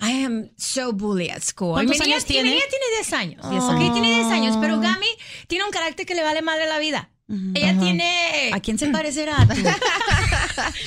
[0.00, 1.72] I am so bully at school.
[1.72, 2.50] ¿Cuántos y mi niña, años y mi tiene?
[2.50, 3.50] niña tiene 10 años.
[3.50, 5.08] 10 ok, tiene 10 años, pero Gami
[5.48, 7.10] tiene un carácter que le vale madre la vida.
[7.28, 8.50] Ella tiene...
[8.52, 9.60] ¿A quién se parecerá tú?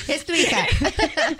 [0.08, 0.66] Es tu hija.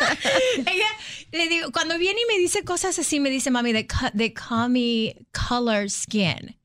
[0.59, 0.87] Ella,
[1.33, 4.33] le digo, cuando viene y me dice cosas así, me dice, mami, they, ca- they
[4.33, 6.57] call me color skin.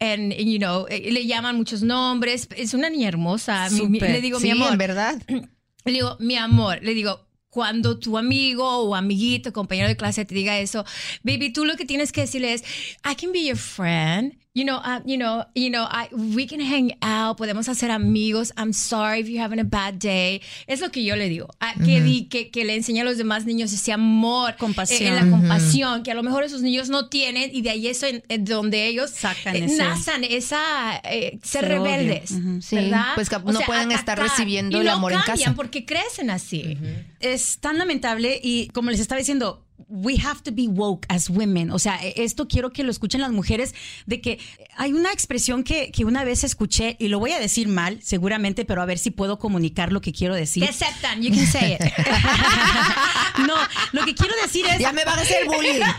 [0.00, 2.46] And, you know, eh, le llaman muchos nombres.
[2.56, 3.68] Es una niña hermosa.
[3.70, 4.10] Mi- mi- Súper.
[4.12, 4.72] le digo, sí, mi amor.
[4.72, 5.22] en verdad.
[5.84, 10.34] Le digo, mi amor, le digo, cuando tu amigo o amiguito, compañero de clase te
[10.34, 10.84] diga eso,
[11.22, 12.62] baby, tú lo que tienes que decirle es,
[13.10, 14.36] I can be your friend.
[14.58, 18.52] You know, uh, you know, you know, I, we can hang out, podemos hacer amigos.
[18.56, 20.40] I'm sorry if you're having a bad day.
[20.66, 21.46] Es lo que yo le digo.
[21.84, 25.02] Que, di- que, que le enseñe a los demás niños ese amor, Compasión.
[25.14, 27.86] eh, en la compasión, que a lo mejor esos niños no tienen y de ahí
[27.86, 31.84] en, en donde ellos Sacan eh, ese- nazan esa eh, ser odio.
[31.84, 32.30] rebeldes.
[32.60, 33.12] Sí, ¿verdad?
[33.14, 35.54] pues que no pueden estar recibiendo y el no amor en casa.
[35.54, 36.76] porque crecen así.
[37.20, 41.70] es tan lamentable y como les estaba diciendo, we have to be woke as women.
[41.70, 43.74] O sea, e- esto quiero que lo escuchen las mujeres,
[44.06, 44.38] de que
[44.76, 48.64] hay una expresión que, que una vez escuché y lo voy a decir mal, seguramente,
[48.64, 50.64] pero a ver si puedo comunicar lo que quiero decir.
[50.64, 51.80] Te aceptan, you can say it.
[53.46, 53.54] no,
[53.92, 54.78] lo que quiero decir es...
[54.78, 55.80] Ya me van a hacer bullying.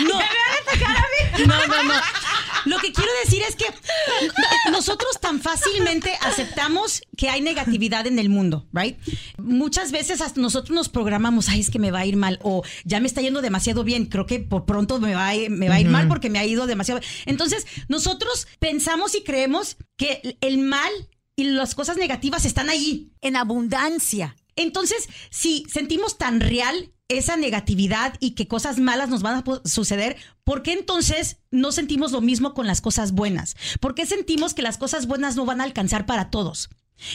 [0.00, 0.18] No.
[1.46, 1.94] No, no, no.
[2.66, 3.64] Lo que quiero decir es que
[4.70, 8.96] nosotros tan fácilmente aceptamos que hay negatividad en el mundo, right?
[9.38, 12.62] Muchas veces hasta nosotros nos programamos, ay, es que me va a ir mal o
[12.84, 15.68] ya me está yendo demasiado bien, creo que por pronto me va a, ir- me
[15.68, 17.00] va a ir mal porque me ha ido demasiado.
[17.26, 20.90] Entonces, nosotros pensamos y creemos que el mal
[21.36, 24.36] y las cosas negativas están allí, en abundancia.
[24.56, 30.16] Entonces, si sentimos tan real esa negatividad y que cosas malas nos van a suceder,
[30.44, 33.56] ¿por qué entonces no sentimos lo mismo con las cosas buenas?
[33.80, 36.70] ¿Por qué sentimos que las cosas buenas no van a alcanzar para todos?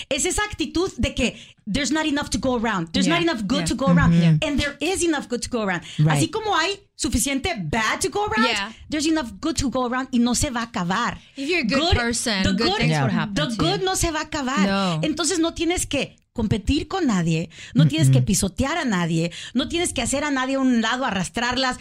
[0.10, 1.40] Es esa actitud de que
[1.72, 2.90] there's not enough to go around.
[2.92, 3.66] There's Yeah, not enough good yeah.
[3.68, 4.14] to go around.
[4.44, 5.84] And there is enough good to go around.
[6.00, 6.18] Right.
[6.18, 8.74] Así como hay suficiente bad to go around, Yeah.
[8.90, 11.20] there's enough good to go around y no se va a acabar.
[11.38, 14.68] If you're a good person, the good happen The good no se va a acabar.
[14.68, 15.00] No.
[15.04, 19.94] Entonces no tienes que competir con nadie, no tienes que pisotear a nadie, no tienes
[19.94, 21.78] que hacer a nadie a un lado, arrastrarlas.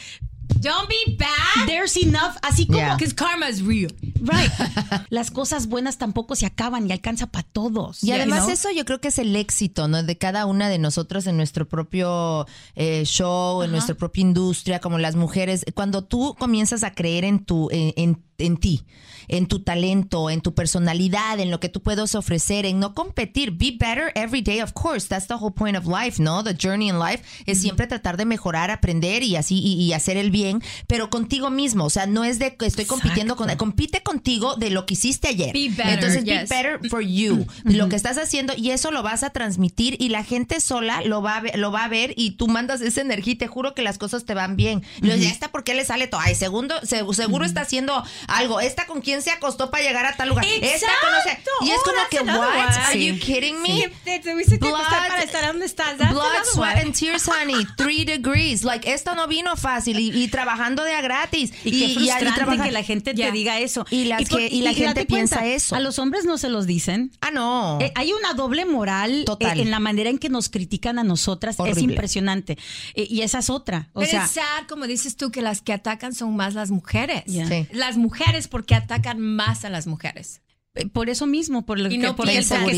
[0.61, 2.97] Don't be bad, There's enough, así como Yeah.
[2.97, 3.93] que because karma is real.
[4.21, 4.51] right.
[5.11, 8.05] Las cosas buenas tampoco se acaban y alcanza para todos.
[8.05, 8.51] Y you además know?
[8.53, 10.03] eso yo creo que es el éxito, ¿no?
[10.03, 14.99] De cada una de nosotros en nuestro propio eh, show, en nuestra propia industria, como
[14.99, 15.64] las mujeres.
[15.75, 18.83] Cuando tú comienzas a creer en tu, en, en- en ti,
[19.29, 23.53] en tu talento, en tu personalidad, en lo que tú puedes ofrecer, en no competir.
[23.53, 25.07] Be better every day, of course.
[25.09, 26.43] That's the whole point of life, ¿no?
[26.45, 30.17] The journey in life es siempre tratar de mejorar, aprender y así, y, y hacer
[30.17, 31.85] el bien, pero contigo mismo.
[31.85, 35.29] O sea, no es de que estoy compitiendo con, compite contigo de lo que hiciste
[35.29, 35.53] ayer.
[35.53, 36.49] Be better, Entonces, yes.
[36.49, 40.09] be better for you, lo que estás haciendo y eso lo vas a transmitir y
[40.09, 43.01] la gente sola lo va a ver, lo va a ver y tú mandas esa
[43.01, 44.83] energía y te juro que las cosas te van bien.
[45.01, 46.21] Y luego, ya está, ¿por qué le sale todo?
[46.21, 48.61] Ay, segundo, se- seguro está haciendo algo.
[48.61, 50.44] Esta con quién se acostó para llegar a tal lugar.
[50.44, 51.29] Esta conoce.
[51.31, 51.50] Exacto.
[51.62, 52.48] Y es Oh, como que, what?
[52.48, 52.61] one.
[52.62, 53.07] Are Sí.
[53.07, 53.68] you kidding me?
[53.68, 55.96] Sí, te tuviste que Blood- acostar para estar donde estás.
[55.98, 57.66] That's Blood, sweat and tears, honey.
[57.77, 58.62] Three degrees.
[58.64, 61.53] Like, esto no vino fácil y, y trabajando de a gratis.
[61.64, 63.27] Y qué frustrante trabajar- que la gente Ya.
[63.27, 63.87] te diga eso.
[63.90, 65.74] Y las por- que- y la gente piensa cuenta, eso.
[65.77, 67.12] A los hombres no se los dicen.
[67.20, 67.79] Ah, no.
[67.81, 69.59] Eh, hay una doble moral Total.
[69.59, 71.55] eh, en la manera en que nos critican a nosotras.
[71.57, 71.92] Es Horrible.
[71.94, 72.59] impresionante.
[72.94, 73.88] Eh, y esa es otra.
[73.92, 76.70] O Pero sea, es sad, como dices tú, que las que atacan son más las
[76.70, 77.24] mujeres.
[77.24, 77.48] Yeah.
[77.48, 77.66] Sí.
[77.72, 80.40] Las mujeres porque atacan más a las mujeres.
[80.77, 82.17] eh, por eso mismo, por lo Y que, no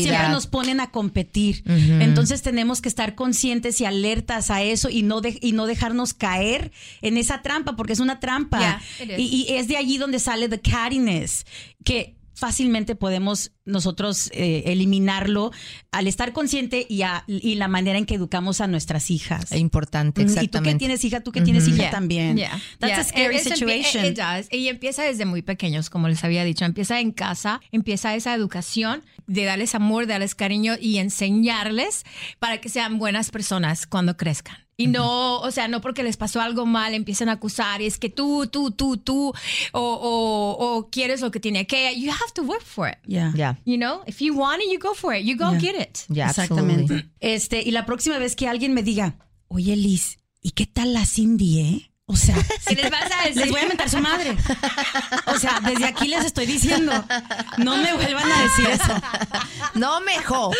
[0.03, 1.63] siempre nos ponen a competir.
[1.65, 6.13] Entonces tenemos que estar conscientes y alertas a eso y no, de- y no dejarnos
[6.13, 8.59] caer en esa trampa, porque es una trampa.
[8.59, 11.45] Yeah, y es de allí donde sale the cattiness,
[11.83, 15.51] que fácilmente podemos nosotros eh, eliminarlo
[15.91, 19.51] al estar consciente y, a- y la manera en que educamos a nuestras hijas.
[19.51, 20.73] Es importante, Mm, Y tú exactamente.
[20.75, 22.37] que tienes hija, tú que tienes hija Yeah, también.
[22.37, 22.99] yeah, That's yeah.
[22.99, 24.05] a scary es- situation.
[24.05, 24.47] It, it does.
[24.51, 26.63] Y empieza desde muy pequeños, como les había dicho.
[26.63, 32.03] Empieza en casa, empieza esa educación de darles amor, de darles cariño y enseñarles
[32.39, 34.66] para que sean buenas personas cuando crezcan.
[34.79, 37.97] Y no, o sea, no porque les pasó algo mal empiezan a acusar y es
[37.97, 39.33] que tú, tú, tú, tú,
[39.73, 41.99] o, o, o quieres lo que tiene que.
[41.99, 42.97] You have to work for it.
[43.07, 43.33] Yeah.
[43.35, 45.25] Ya, You know, if you want it, you go for it.
[45.25, 45.59] You go Yeah.
[45.59, 45.97] get it.
[46.09, 46.83] ya, Exactamente.
[46.93, 47.11] absolutely.
[47.19, 49.15] Este, y la próxima vez que alguien me diga,
[49.47, 51.91] oye Liz, ¿y qué tal la Cindy, eh?
[52.09, 53.41] O sea, ¿Qué les vas a decir?
[53.41, 54.37] les voy a mentar su madre.
[55.25, 56.93] O sea, desde aquí les estoy diciendo,
[57.57, 59.01] no me vuelvan a decir eso.
[59.73, 60.55] No mejor.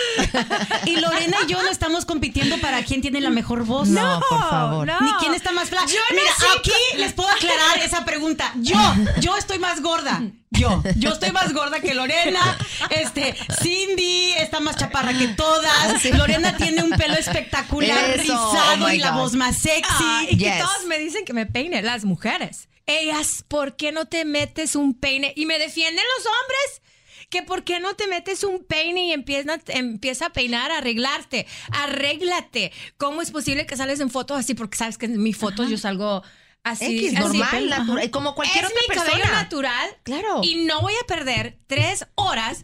[0.86, 3.88] Y Lorena y yo no estamos compitiendo para quién tiene la mejor voz.
[3.88, 4.88] No, por favor.
[4.88, 5.00] no.
[5.00, 5.88] Ni quién está más flaca.
[5.88, 8.52] Yo Mira, aquí les puedo aclarar esa pregunta.
[8.56, 8.78] Yo,
[9.22, 10.22] yo estoy más gorda.
[10.50, 12.58] Yo, yo estoy más gorda que Lorena.
[12.90, 16.06] Este, Cindy está más chaparra que todas.
[16.16, 19.86] Lorena tiene un pelo espectacular, Eso, rizado oh y la voz más sexy.
[19.90, 22.70] Ah, y que todos me dicen que me peine, las mujeres.
[22.86, 25.34] Ellas, ¿por qué no te metes un peine?
[25.36, 26.82] Y me defienden los hombres.
[27.30, 31.46] Que por qué no te metes un peine y empieza, empieza a peinar, a arreglarte,
[31.74, 32.72] arréglate.
[32.96, 34.54] ¿Cómo es posible que sales en fotos así?
[34.54, 36.24] Porque sabes que en mis fotos yo salgo
[36.70, 36.98] así.
[36.98, 37.38] X, así.
[37.38, 39.10] normal, natural, como cualquier es otra mi persona.
[39.12, 39.90] cabello natural.
[40.04, 40.42] Claro.
[40.44, 42.64] Y no voy a perder tres horas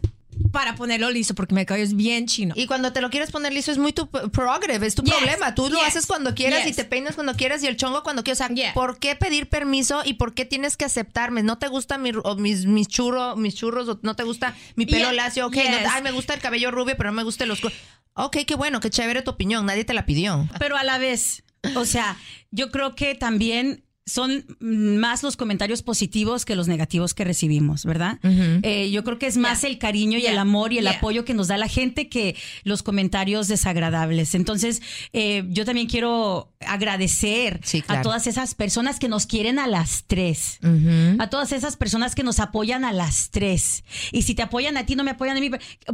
[0.50, 2.54] para ponerlo listo porque mi cabello es bien chino.
[2.56, 5.14] Y cuando te lo quieres poner liso es muy tu p- prerogative, es tu Yes,
[5.14, 5.54] problema.
[5.54, 8.40] Tú lo haces cuando quieras y te peinas cuando quieras y el chongo cuando quieras.
[8.50, 8.72] O sea.
[8.74, 11.42] ¿por qué pedir permiso y por qué tienes que aceptarme?
[11.42, 14.86] ¿No te gusta mi, o mis, mis, churro, mis churros o no te gusta mi
[14.86, 15.46] pelo lacio?
[15.46, 17.74] Ok, no- ay, me gusta el cabello rubio, pero no me gusta el oscuro.
[18.14, 19.66] Ok, qué bueno, qué chévere tu opinión.
[19.66, 20.48] Nadie te la pidió.
[20.60, 21.42] Pero a la vez,
[21.74, 22.16] o sea,
[22.52, 28.18] yo creo que también son más los comentarios positivos que los negativos que recibimos, ¿verdad?
[28.22, 29.70] Eh, yo creo que es más Yeah.
[29.70, 30.32] el cariño y Yeah.
[30.32, 30.98] el amor y el Yeah.
[30.98, 34.34] apoyo que nos da la gente que los comentarios desagradables.
[34.34, 34.82] Entonces,
[35.14, 38.00] eh, yo también quiero agradecer Sí, claro.
[38.00, 40.58] a todas esas personas que nos quieren a las tres.
[41.18, 43.84] A todas esas personas que nos apoyan a las tres.
[44.12, 45.50] Y si te apoyan a ti, no me apoyan a mí,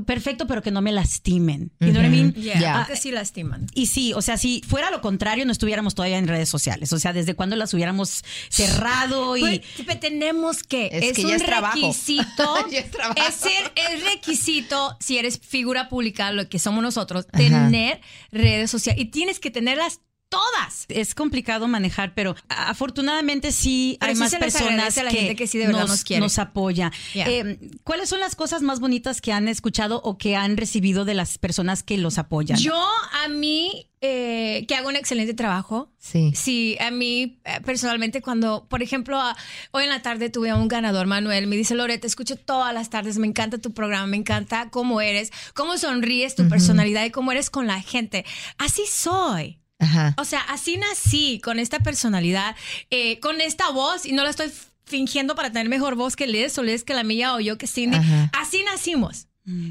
[0.07, 1.71] perfecto, pero que no me lastimen.
[1.81, 2.33] You know what I mean?
[2.35, 2.79] Yeah, Yeah.
[2.79, 3.67] porque sí lastiman.
[3.75, 6.93] Y sí, o sea, si fuera lo contrario, no estuviéramos todavía en redes sociales.
[6.93, 8.00] O sea, desde cuando las hubiéramos
[8.49, 9.63] cerrado y.
[9.85, 10.87] Pues, tenemos que.
[10.93, 11.75] Es Es, que un ya es trabajo.
[11.77, 12.55] requisito.
[12.71, 13.21] Ya es trabajo.
[13.29, 19.03] es, ser- es requisito, si eres figura pública, lo que somos nosotros, tener redes sociales.
[19.03, 20.87] Y tienes que tenerlas todas.
[20.89, 25.47] Es complicado manejar, pero afortunadamente sí Pero hay sí más personas a la gente que
[25.47, 26.25] sí de verdad nos quiere.
[26.39, 26.91] apoya.
[27.13, 27.29] Yeah.
[27.29, 31.15] Eh, ¿Cuáles son las cosas más bonitas que han escuchado o que han recibido de
[31.15, 32.59] las personas que los apoyan?
[32.59, 32.81] Yo,
[33.25, 35.93] a mí, eh, que hago un excelente trabajo.
[35.99, 36.33] Sí.
[36.35, 39.37] Sí, a mí eh, personalmente cuando, por ejemplo, a-
[39.73, 42.73] hoy en la tarde tuve a un ganador, Manuel, me dice, Lore, te escucho todas
[42.73, 47.11] las tardes, me encanta tu programa, me encanta cómo eres, cómo sonríes, tu personalidad y
[47.11, 48.25] cómo eres con la gente.
[48.57, 49.59] Así soy.
[49.81, 50.15] Ajá.
[50.19, 52.55] O sea, así nací, con esta personalidad,
[52.91, 54.53] eh, con esta voz, y no la estoy
[54.85, 57.67] fingiendo para tener mejor voz que Liz, o Liz que la mía, o yo que
[57.67, 57.97] Cindy.
[57.97, 58.31] Ajá.
[58.39, 59.27] Así nacimos.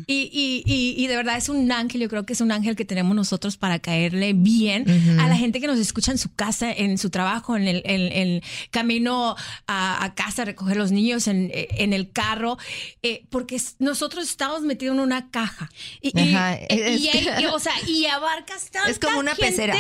[0.08, 2.76] Y, y, y, y de verdad es un ángel, yo creo que es un ángel
[2.76, 4.86] que tenemos nosotros para caerle bien
[5.20, 8.42] a la gente que nos escucha en su casa, en su trabajo, en el, en-
[8.72, 9.36] camino
[9.68, 12.58] a, a casa, a recoger los niños, en, en el carro,
[13.04, 15.70] eh, porque es- nosotros estamos metidos en una caja.
[16.02, 19.52] Y, Ajá, y- es y- o sea, y abarcas tanta Es como una gente.
[19.52, 19.76] pecera.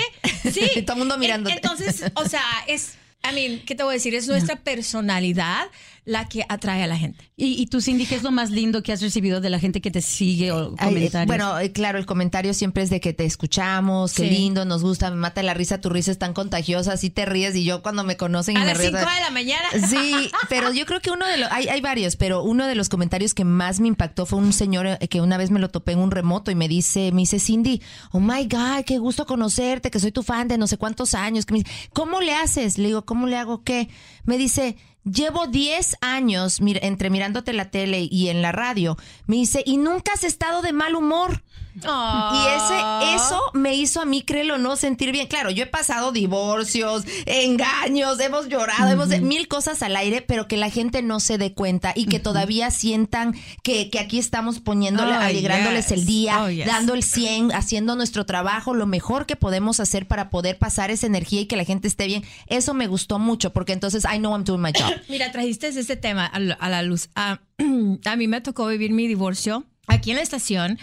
[0.51, 0.81] Sí.
[0.85, 1.55] Todo el mundo mirándote.
[1.55, 2.93] Entonces, o sea, es,
[3.29, 4.15] I mean, ¿qué te voy a decir?
[4.15, 5.67] Es nuestra personalidad
[6.05, 7.29] la que atrae a la gente.
[7.35, 9.81] Y, y tú, Cindy, ¿qué es lo más lindo que has recibido de la gente
[9.81, 11.27] que te sigue o Ay, comentarios?
[11.27, 14.29] bueno, eh, claro, el comentario siempre es de que te escuchamos, qué Sí.
[14.29, 17.55] lindo, nos gusta, me mata la risa, tu risa es tan contagiosa, así te ríes
[17.55, 18.89] y yo cuando me conocen y A las río.
[18.89, 19.63] 5 de la mañana.
[19.87, 22.89] Sí, pero yo creo que uno de los, hay, hay varios, pero uno de los
[22.89, 25.93] comentarios que más me impactó fue un señor eh, que una vez me lo topé
[25.93, 27.81] en un remoto y me dice, me dice, Cindy,
[28.11, 31.45] oh my God, qué gusto conocerte, que soy tu fan de no sé cuántos años.
[31.45, 32.77] Que me dice, ¿Cómo le haces?
[32.77, 33.89] Le digo, ¿cómo le hago qué?
[34.25, 38.97] Me dice, Llevo 10 años entre mirándote la tele y en la radio.
[39.27, 41.43] Me dice, y nunca has estado de mal humor.
[41.83, 45.27] Y ese, eso me hizo a mí, créelo no, sentir bien.
[45.27, 50.47] Claro, yo he pasado divorcios, engaños, hemos llorado, hemos de mil cosas al aire, pero
[50.47, 54.59] que la gente no se dé cuenta y que todavía sientan que, que aquí estamos
[54.59, 55.91] poniéndole, Oh, alegrándoles yes.
[55.97, 56.65] el día, Oh, yes.
[56.65, 61.07] dando el 100, haciendo nuestro trabajo, lo mejor que podemos hacer para poder pasar esa
[61.07, 62.23] energía y que la gente esté bien.
[62.47, 64.93] Eso me gustó mucho porque entonces I know I'm doing my job.
[65.09, 67.09] Mira, trajiste este tema a la, a la luz.
[67.15, 67.39] A,
[68.05, 70.79] a mí me tocó vivir mi divorcio aquí en la estación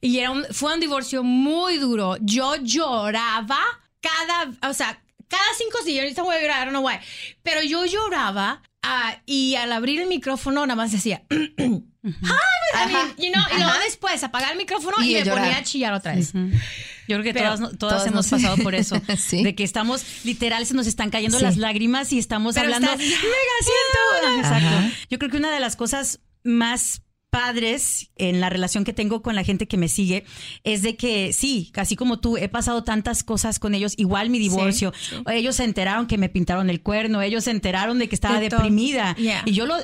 [0.00, 2.16] y era un- fue un divorcio muy duro.
[2.20, 3.60] Yo lloraba
[4.00, 5.78] cada, o sea, cada cinco.
[5.78, 6.96] Ahorita voy a llorar, I don't know why.
[7.42, 11.22] Pero yo lloraba ah, y al abrir el micrófono nada más decía.
[11.30, 15.44] I mean, you know, y luego después apagar el micrófono y, Y me llorar.
[15.44, 16.32] ponía a chillar otra vez.
[16.34, 19.00] Yo creo que Pero todas, todas hemos nos- pasado por eso.
[19.16, 19.42] Sí.
[19.44, 21.44] De que estamos, literal, se nos están cayendo Sí.
[21.44, 22.90] las lágrimas y estamos Pero hablando.
[22.90, 24.38] estás- ¡Mega siento!
[24.40, 24.96] Exacto.
[25.10, 27.02] Yo creo que una de las cosas más
[27.36, 30.24] padres en la relación que tengo con la gente que me sigue
[30.64, 34.38] es de que sí, casi como tú, he pasado tantas cosas con ellos, igual mi
[34.38, 34.92] divorcio,
[35.32, 38.50] ellos se enteraron que me pintaron el cuerno, ellos se enteraron de que estaba De
[38.50, 39.42] deprimida Yeah.
[39.46, 39.76] y yo lo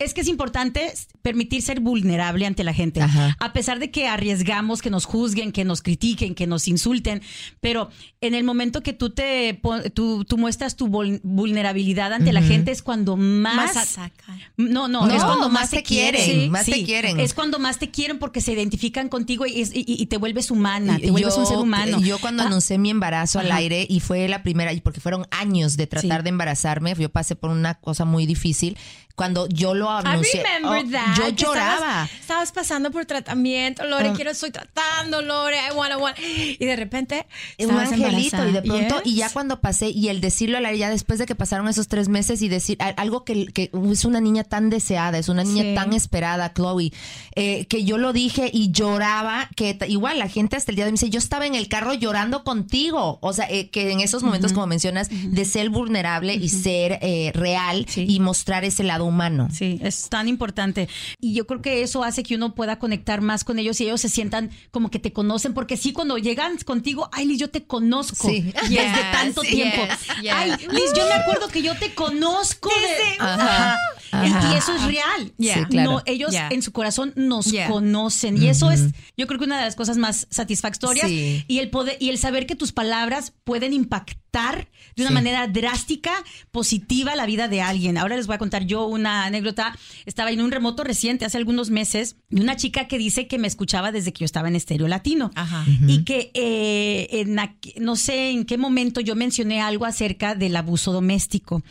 [0.00, 3.34] es que es importante permitir ser vulnerable ante la gente, Ajá.
[3.40, 7.22] a pesar de que arriesgamos que nos juzguen, que nos critiquen, que nos insulten,
[7.62, 7.88] pero
[8.20, 9.58] en el momento que tú te
[9.94, 14.36] tú, tú muestras tu vul- vulnerabilidad ante la gente es cuando más, Más ataca.
[14.58, 16.89] no, no, No, es cuando más, más te quieren, quieren, más te quieren.
[17.20, 20.50] Es cuando más te quieren porque se identifican contigo y, es- y- y te vuelves
[20.50, 22.00] humana, te Y vuelves yo- un ser humano.
[22.00, 25.26] Yo cuando Ah, anuncié mi embarazo al aire y fue la primera, y porque fueron
[25.30, 26.24] años de tratar Sí.
[26.24, 28.76] de embarazarme, yo pasé por una cosa muy difícil.
[29.20, 31.16] Cuando yo lo I anuncié, remember oh, that.
[31.18, 31.74] yo lloraba.
[31.74, 36.16] Estabas, estabas pasando por tratamiento, Lore, Um, quiero, estoy tratando, Lore, I wanna, want.
[36.18, 37.26] Y de repente,
[37.58, 38.48] un angelito embarazada.
[38.48, 41.26] y de pronto y ya cuando pasé y el decirlo al aire ya después de
[41.26, 45.18] que pasaron esos tres meses y decir algo que, que es una niña tan deseada
[45.18, 45.74] es una niña Sí.
[45.74, 46.92] tan esperada Chloe
[47.36, 50.88] eh, que yo lo dije y lloraba que igual la gente hasta el día de
[50.88, 54.00] hoy me dice yo estaba en el carro llorando contigo o sea eh, que en
[54.00, 58.06] esos momentos como mencionas de ser vulnerable y ser eh, real Sí.
[58.08, 60.88] y mostrar ese lado humano Sí, es tan importante.
[61.20, 64.00] Y yo creo que eso hace que uno pueda conectar más con ellos y ellos
[64.00, 67.64] se sientan como que te conocen, porque sí, cuando llegan contigo, ay, Liz, yo te
[67.64, 68.40] conozco Sí.
[68.62, 69.82] desde Yes, tanto yes, tiempo.
[70.22, 70.32] yes.
[70.34, 73.16] Ay, Liz, yo me acuerdo que yo te conozco de...
[73.18, 73.78] Ajá,
[74.12, 74.48] Ajá.
[74.50, 74.54] Y-.
[74.54, 75.32] Y eso es real.
[75.38, 75.54] Yeah.
[75.58, 75.90] Sí, claro.
[75.92, 76.48] No, ellos Yeah.
[76.50, 77.68] en su corazón nos Yeah.
[77.68, 78.40] conocen.
[78.42, 81.06] Y eso es, yo creo que una de las cosas más satisfactorias.
[81.08, 81.44] Sí.
[81.48, 85.14] Y el poder, y el saber que tus palabras pueden impactar de una Sí.
[85.14, 86.12] manera drástica,
[86.50, 87.98] positiva la vida de alguien.
[87.98, 89.76] Ahora les voy a contar yo una anécdota.
[90.06, 93.48] Estaba en un remoto reciente, hace algunos meses, de una chica que dice que me
[93.48, 95.30] escuchaba desde que yo estaba en Estéreo Latino.
[95.34, 95.64] Ajá.
[95.86, 97.36] Y que eh, en
[97.84, 101.62] no sé en qué momento yo mencioné algo acerca del abuso doméstico.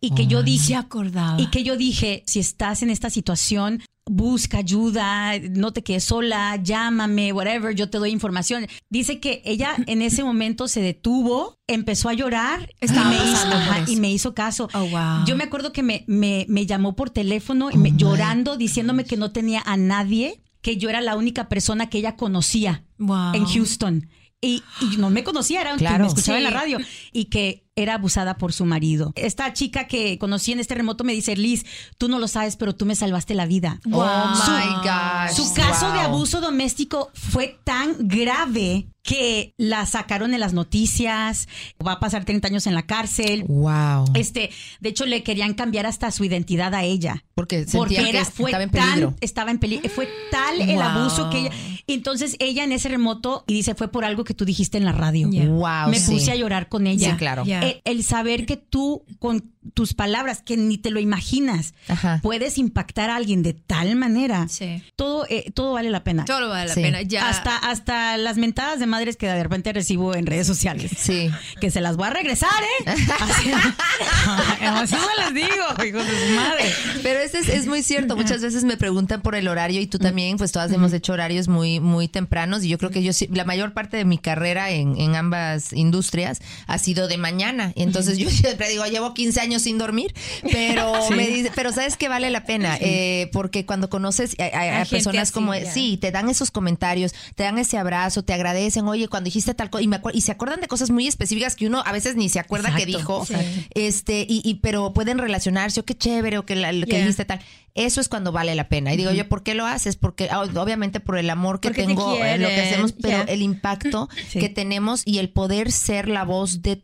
[0.00, 1.40] Y que yo dije, Se acordaba.
[1.40, 6.56] y que yo dije, si estás en esta situación, busca ayuda, no te quedes sola,
[6.62, 8.66] llámame, whatever, yo te doy información.
[8.88, 13.84] Dice que ella en ese momento se detuvo, empezó a llorar y me, hizo, ajá,
[13.88, 14.68] y me hizo caso.
[14.74, 15.24] Oh, wow.
[15.26, 19.32] Yo me acuerdo que me, me, me llamó por teléfono me- llorando, diciéndome que no
[19.32, 23.34] tenía a nadie, que yo era la única persona que ella conocía Wow.
[23.34, 24.08] en Houston.
[24.40, 26.04] Y, y no me conocía, era que Claro.
[26.04, 26.78] me escuchaba en la radio
[27.12, 29.12] y que era abusada por su marido.
[29.16, 31.64] Esta chica que conocí en este remoto me dice, Liz,
[31.98, 33.80] tú no lo sabes, pero tú me salvaste la vida.
[33.92, 36.06] oh Su- my gosh Su caso de wow.
[36.06, 41.46] abuso doméstico fue tan grave que la sacaron en las noticias,
[41.86, 43.44] va a pasar 30 años en la cárcel.
[43.46, 47.24] wow Este, de hecho, le querían cambiar hasta su identidad a ella.
[47.34, 49.90] porque Porque sentía era, que fue estaba en peligro tan, estaba en peligro.
[49.90, 50.82] Fue tal el Wow.
[50.82, 51.50] abuso que ella.
[51.86, 54.92] Entonces ella en ese remoto y dice fue por algo que tú dijiste en la
[54.92, 55.30] radio.
[55.30, 55.46] Yeah.
[55.50, 56.10] wow Me sí.
[56.12, 57.10] puse a llorar con ella.
[57.12, 57.44] Sí, claro.
[57.44, 57.62] Yeah.
[57.70, 62.20] El, el saber que tú con tus palabras que ni te lo imaginas Ajá.
[62.22, 64.46] puedes impactar a alguien de tal manera.
[64.48, 64.80] Sí.
[64.94, 66.24] Todo eh, todo vale la pena.
[66.24, 66.82] Todo vale la Sí.
[66.82, 67.02] pena.
[67.02, 67.28] Ya.
[67.28, 70.92] Hasta hasta las mentadas de madres que de repente recibo en redes sociales.
[70.96, 72.50] sí Que se las voy a regresar,
[72.86, 72.90] ¿eh?
[73.20, 73.50] Así,
[74.60, 76.72] así me las digo, hijos de su madre.
[77.02, 78.16] Pero eso es, es muy cierto.
[78.16, 81.48] Muchas veces me preguntan por el horario y tú también, pues todas hemos hecho horarios
[81.48, 84.96] muy, muy tempranos y yo creo que yo la mayor parte de mi carrera en,
[85.00, 87.55] en ambas industrias ha sido de mañana.
[87.74, 90.14] Y entonces yo siempre digo, llevo 15 años sin dormir,
[90.52, 91.14] pero Sí.
[91.14, 95.32] me dice, pero sabes que vale la pena, Eh, porque cuando conoces a, personas así,
[95.32, 95.70] como, ya.
[95.72, 99.70] sí, te dan esos comentarios, te dan ese abrazo, te agradecen, oye, cuando dijiste tal
[99.70, 102.28] cosa, y, me y se acuerdan de cosas muy específicas que uno a veces ni
[102.28, 103.60] se acuerda que Exacto, dijo, exacto.
[103.74, 107.00] este, y, y- pero pueden relacionarse, o qué chévere, o que, la- que Yeah.
[107.00, 107.40] dijiste tal.
[107.74, 108.94] Eso es cuando vale la pena.
[108.94, 109.96] Y digo yo, ¿por qué lo haces?
[109.96, 113.24] Porque ah, obviamente por el amor que Porque te tengo en lo que hacemos, pero
[113.24, 113.32] yeah.
[113.34, 114.38] el impacto Sí.
[114.38, 116.76] que tenemos y el poder ser la voz de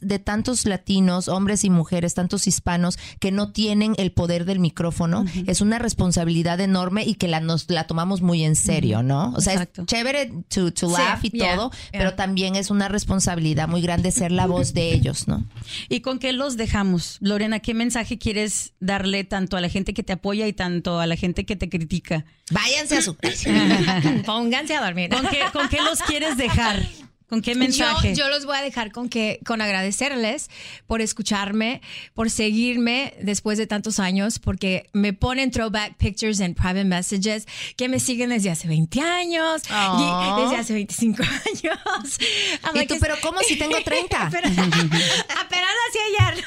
[0.00, 5.24] de tantos latinos, hombres y mujeres, tantos hispanos que no tienen el poder del micrófono,
[5.46, 9.32] es una responsabilidad enorme y que la nos la tomamos muy en serio, ¿no?
[9.36, 9.82] O sea, Exacto.
[9.82, 11.90] es chévere to, to Sí, laugh y yeah, todo, yeah.
[11.92, 15.44] pero también es una responsabilidad muy grande ser la voz de ellos, ¿no?
[15.88, 17.18] ¿Y con qué los dejamos?
[17.20, 21.06] Lorena, ¿qué mensaje quieres darle tanto a la gente que te apoya y tanto a
[21.06, 22.24] la gente que te critica?
[22.50, 23.16] Váyanse a su
[24.26, 25.10] Pónganse a dormir.
[25.10, 26.86] ¿Con qué, con qué los quieres dejar?
[27.28, 28.14] ¿Con qué Yo, mensaje?
[28.14, 30.48] yo los voy a dejar con que con agradecerles
[30.86, 31.80] por escucharme,
[32.14, 37.46] por seguirme después de tantos años, porque me ponen throwback pictures en private messages
[37.76, 41.78] que me siguen desde hace 20 años y desde hace 25 años.
[42.62, 44.28] I'm ¿Y like, tú, pero cómo si tengo 30?
[44.30, 46.44] Pero- apenas así ayer.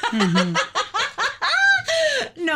[2.36, 2.54] No,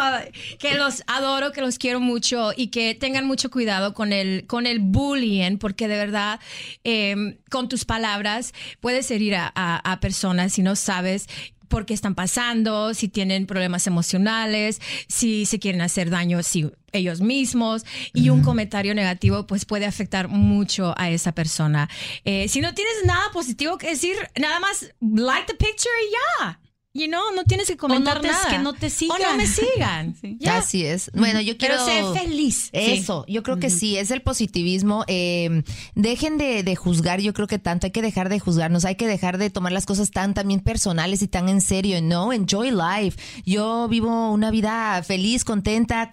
[0.59, 4.67] que los adoro, que los quiero mucho y que tengan mucho cuidado con el, con
[4.67, 6.41] el bullying, porque de verdad,
[6.85, 11.29] eh, con tus palabras puedes herir a, a, a personas si no sabes
[11.69, 17.21] por qué están pasando, si tienen problemas emocionales, si se quieren hacer daño si ellos
[17.21, 21.89] mismos y un comentario negativo pues puede afectar mucho a esa persona.
[22.25, 26.61] Eh, si no tienes nada positivo que decir, nada más like the picture y ya.
[26.97, 28.49] You know, no tienes que comentar no te- nada.
[28.51, 29.21] que no te sigan.
[29.21, 30.15] O no me sigan.
[30.21, 30.37] Sí.
[30.39, 30.59] Ya.
[30.59, 31.11] Así es.
[31.13, 31.75] Bueno, yo quiero.
[31.85, 32.69] Pero sé feliz.
[32.73, 35.05] Eso, yo creo que sí, es el positivismo.
[35.09, 35.65] Eh,
[35.97, 39.09] dejen de, de juzgar, yo creo que tanto, hay que dejar de juzgarnos, hay que
[39.09, 42.33] dejar de tomar las cosas tan también personales y tan en serio, ¿no?
[42.33, 43.21] Enjoy life.
[43.45, 46.09] Yo vivo una vida feliz, contenta,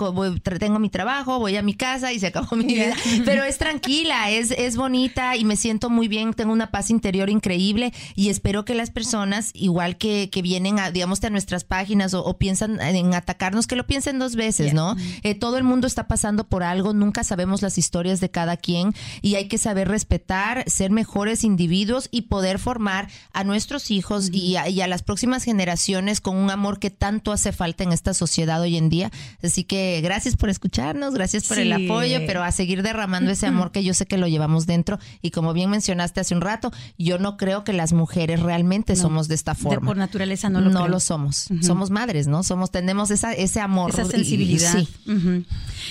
[0.60, 2.96] tengo mi trabajo, voy a mi casa y se acabó mi vida.
[3.24, 7.30] Pero es tranquila, es, es bonita y me siento muy bien, tengo una paz interior
[7.30, 12.14] increíble y espero que las personas, igual que, que vienen a, digamos, a nuestras páginas
[12.14, 14.96] o, o piensan en atacarnos, que lo piensen dos veces, ¿no?
[15.24, 18.94] Eh, todo el mundo está pasando por algo, nunca sabemos las historias de cada quien
[19.22, 24.56] y hay que saber respetar, ser mejores individuos y poder formar a nuestros hijos y,
[24.56, 28.14] a, y a las próximas generaciones con un amor que tanto hace falta en esta
[28.14, 29.12] sociedad hoy en día.
[29.44, 31.86] Así que gracias por escucharnos, gracias por el Sí.
[31.86, 35.32] apoyo, pero a seguir derramando ese amor que yo sé que lo llevamos dentro y
[35.32, 39.36] como bien mencionaste hace un rato, yo no creo que las mujeres realmente somos de
[39.36, 39.88] esta De forma.
[39.88, 41.48] por naturaleza no lo no lo somos.
[41.62, 42.44] Somos madres, ¿no?
[42.44, 43.92] Somos, tenemos esa, ese amor.
[43.92, 44.78] Esa y- sensibilidad.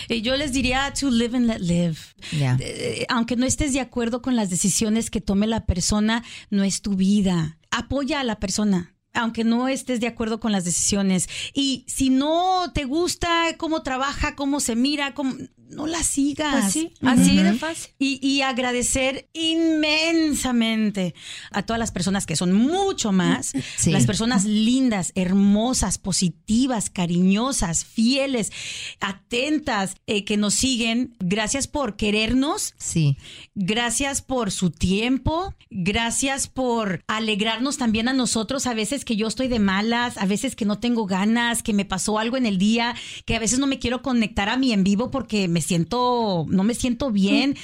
[0.09, 1.97] Y yo les diría to live and let live.
[2.33, 6.83] Eh, aunque no estés de acuerdo con las decisiones que tome la persona, no es
[6.83, 7.59] tu vida.
[7.71, 8.95] Apoya a la persona.
[9.13, 11.29] Aunque no estés de acuerdo con las decisiones.
[11.53, 15.35] Y si no te gusta cómo trabaja, cómo se mira, cómo,
[15.71, 16.61] no la sigas.
[16.63, 17.93] Pues sí, así de fácil.
[17.99, 21.15] Y, y agradecer inmensamente
[21.51, 23.91] a todas las personas que son mucho más, Sí.
[23.91, 28.53] las personas lindas, hermosas, positivas, cariñosas, fieles,
[29.01, 31.15] atentas, eh, que nos siguen.
[31.21, 33.17] Gracias por querernos, Sí.
[33.55, 39.49] gracias por su tiempo, gracias por alegrarnos también a nosotros a veces que yo estoy
[39.49, 42.95] de malas, a veces que no tengo ganas, que me pasó algo en el día,
[43.25, 46.65] que a veces no me quiero conectar a mi en vivo porque me siento, no
[46.65, 47.57] me siento bien.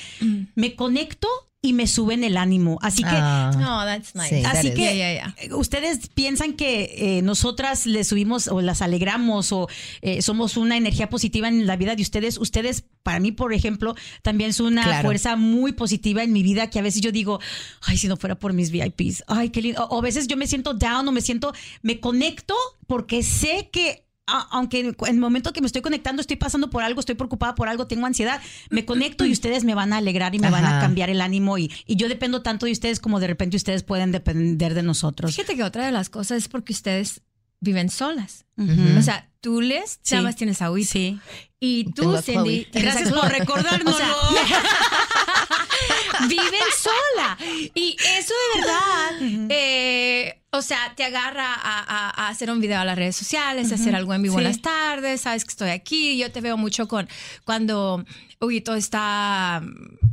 [0.55, 1.29] Me conecto
[1.63, 2.79] y me suben el ánimo.
[2.81, 3.51] Así que Ah.
[3.59, 4.29] No, that's nice.
[4.39, 5.57] Sí, Así que Yeah, yeah, yeah.
[5.57, 9.69] ustedes piensan que eh, nosotras les subimos o las alegramos o
[10.01, 12.39] eh, somos una energía positiva en la vida de ustedes.
[12.39, 15.09] Ustedes, para mí, por ejemplo, también son una Claro.
[15.09, 17.41] fuerza muy positiva en mi vida que a veces yo digo,
[17.83, 19.85] ay, si no fuera por mis VIPs, ay, qué lindo.
[19.87, 22.55] O, o a veces yo me siento down o me siento, me conecto
[22.87, 26.83] porque sé que a- aunque en el momento que me estoy conectando estoy pasando por
[26.83, 30.35] algo, estoy preocupada por algo, tengo ansiedad, me conecto y ustedes me van a alegrar
[30.35, 33.21] y me van a cambiar el ánimo y, y yo dependo tanto de ustedes como
[33.21, 35.35] de repente ustedes pueden depender de nosotros.
[35.35, 37.21] Fíjate que otra de las cosas es porque ustedes
[37.61, 38.45] viven solas.
[38.99, 40.15] O sea, tú les Sí.
[40.15, 40.71] nada más tienes a.
[40.85, 41.19] Sí.
[41.61, 42.69] Y tú, Cindy, Chloe.
[42.73, 43.91] tienes a Gracias por recordárnoslo.
[43.93, 44.15] O sea,
[46.29, 47.39] viven sola.
[47.75, 52.81] Y eso de verdad, eh, o sea, te agarra a, a- a hacer un video
[52.81, 54.45] a las redes sociales, a hacer algo en vivo en Sí.
[54.49, 56.17] las tardes, sabes que estoy aquí.
[56.19, 57.09] Yo te veo mucho con
[57.45, 58.05] cuando
[58.41, 59.63] Huguito está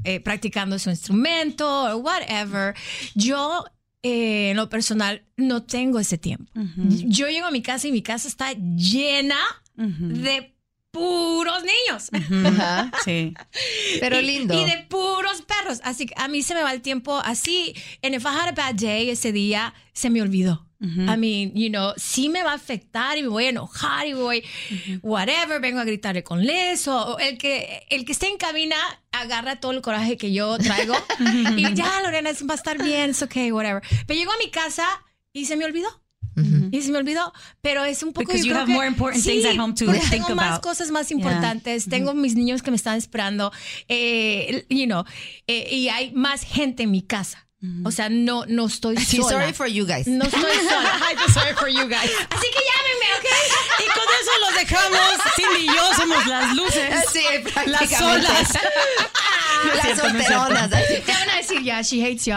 [0.03, 2.75] eh, practicando su instrumento o whatever.
[3.15, 3.65] Yo,
[4.01, 6.51] eh, en lo personal, no tengo ese tiempo.
[6.55, 9.37] Yo llego a mi casa y mi casa está llena
[9.75, 10.52] de
[10.93, 12.09] puros niños.
[12.13, 12.91] Ajá.
[13.03, 13.33] Sí.
[13.99, 14.53] Pero lindo.
[14.53, 15.81] Y, de puros perros.
[15.83, 17.73] Así que a mí se me va el tiempo así.
[18.01, 20.65] En if I had a bad day ese día, se me olvidó.
[20.83, 24.11] I mean, you know, sí me va a afectar y me voy a enojar y
[24.11, 24.43] voy,
[25.01, 28.75] whatever, vengo a gritarle con Les o el que, el que esté en cabina
[29.13, 30.93] agarra todo el coraje que yo traigo
[31.55, 33.81] y ya, Lorena, va a estar bien, es ok, whatever.
[34.05, 34.85] Pero llego a mi casa
[35.31, 36.02] y se me olvidó.
[36.71, 37.31] Y se me olvidó,
[37.61, 39.73] pero es un poco Because yo you creo have que- more important things at home
[39.75, 40.61] to think tengo más about.
[40.63, 41.17] cosas más Yeah.
[41.19, 41.85] importantes.
[41.89, 43.51] Tengo mis niños que me están esperando,
[43.87, 45.03] eh, you know,
[45.47, 47.39] eh, y hay más gente en mi casa.
[47.85, 49.29] O sea, no, no estoy Sí, sola.
[49.39, 50.05] sorry for you guys.
[50.05, 50.99] No estoy sola.
[51.11, 52.11] I feel sorry for you guys.
[52.29, 53.25] Así que llámenme, ¿ok?
[53.79, 54.99] Y con eso los dejamos.
[55.37, 57.05] Cindy y yo somos las luces.
[57.13, 57.21] Sí,
[57.67, 58.53] Las solas.
[59.77, 60.69] Las no solteronas.
[60.71, 62.33] Te van a decir, ya, she hates you.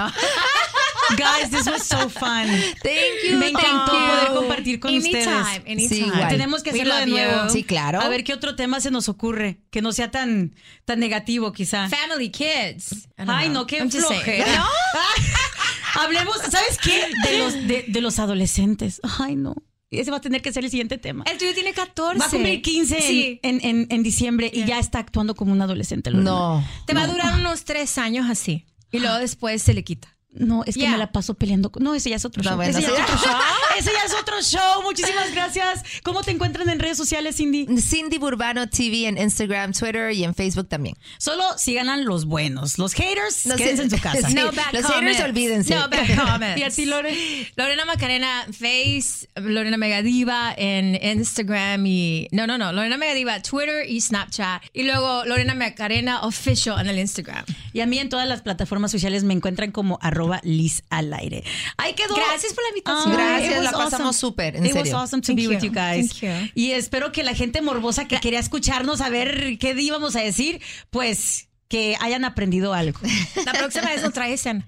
[1.16, 2.46] Guys, this was so fun.
[2.82, 3.36] Thank you.
[3.38, 4.06] Me encantó thank you.
[4.16, 5.46] poder compartir con anytime, ustedes.
[5.66, 6.28] Anytime, Sí, igual.
[6.28, 7.44] Tenemos que We hacerlo de nuevo.
[7.46, 7.50] you.
[7.52, 8.00] Sí, claro.
[8.00, 9.60] A ver qué otro tema se nos ocurre.
[9.70, 10.54] Que no sea tan,
[10.84, 11.88] tan negativo, quizá.
[11.88, 13.08] Family kids.
[13.16, 13.60] Ay, know.
[13.62, 14.64] no, qué flojera.
[15.94, 17.04] Hablemos, ¿sabes qué?
[17.24, 19.00] De los, de, de los adolescentes.
[19.18, 19.54] Ay, no.
[19.90, 21.24] Ese va a tener que ser el siguiente tema.
[21.30, 22.18] El tuyo tiene 14.
[22.18, 23.40] Va a cumplir 15 en, Sí.
[23.42, 26.10] en, en- en diciembre y ya está actuando como un adolescente.
[26.10, 26.30] Lorena.
[26.30, 26.68] No.
[26.86, 28.66] Te va a durar unos tres años así.
[28.90, 30.15] Y luego después se le quita.
[30.32, 31.72] No, es que me la paso peleando.
[31.72, 32.56] con- No, ese ya es otro No, show.
[32.56, 32.94] bueno, ese, ya sí.
[32.94, 33.40] es otro show.
[33.78, 34.82] ese ya es otro show.
[34.82, 35.82] Muchísimas gracias.
[36.02, 37.66] ¿Cómo te encuentran en redes sociales, Cindy?
[37.80, 40.94] Cindy Burbano TV en Instagram, Twitter y en Facebook también.
[41.18, 42.76] Solo sigan a los buenos.
[42.76, 43.62] Los haters, No sé.
[43.62, 44.28] quédense en su casa.
[44.28, 44.34] Sí.
[44.34, 45.20] No bad los haters, comments.
[45.22, 45.74] olvídense.
[45.74, 46.60] No bad comments.
[46.60, 47.52] ¿Y a ti, Lore?
[47.56, 54.02] Lorena Macarena Face, Lorena Megadiva en Instagram y no, no, no, Lorena Megadiva Twitter y
[54.02, 57.46] Snapchat y luego Lorena Macarena Official en el Instagram.
[57.72, 61.42] Y a mí en todas las plataformas sociales me encuentran como arroba Liz al aire.
[61.76, 62.14] Ahí quedó.
[62.14, 63.12] Gracias por la invitación.
[63.12, 64.92] Gracias, it was la pasamos súper, en It serio.
[64.92, 66.10] was awesome to Thank be you, with you guys.
[66.18, 66.50] thank you.
[66.54, 70.60] Y espero que la gente morbosa que quería escucharnos a ver qué íbamos a decir,
[70.90, 72.98] pues que hayan aprendido algo.
[73.44, 74.66] La próxima vez nos trae cena.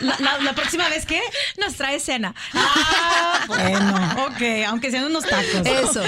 [0.00, 1.20] La, la- la próxima vez qué?
[1.58, 2.34] Nos trae cena.
[2.54, 5.66] Ah, bueno, ok, aunque sean unos tacos.
[5.66, 6.02] Eso.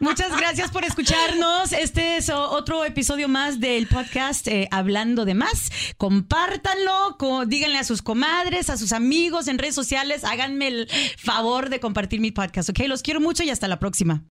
[0.00, 1.72] Muchas gracias por escucharnos.
[1.72, 5.70] Este es otro episodio más del podcast eh, Hablando de Más.
[5.96, 10.24] Compártanlo, co- díganle a sus comadres, a sus amigos en redes sociales.
[10.24, 10.88] Háganme el
[11.18, 12.80] favor de compartir mi podcast, ¿ok?
[12.86, 14.22] Los quiero mucho y hasta la próxima.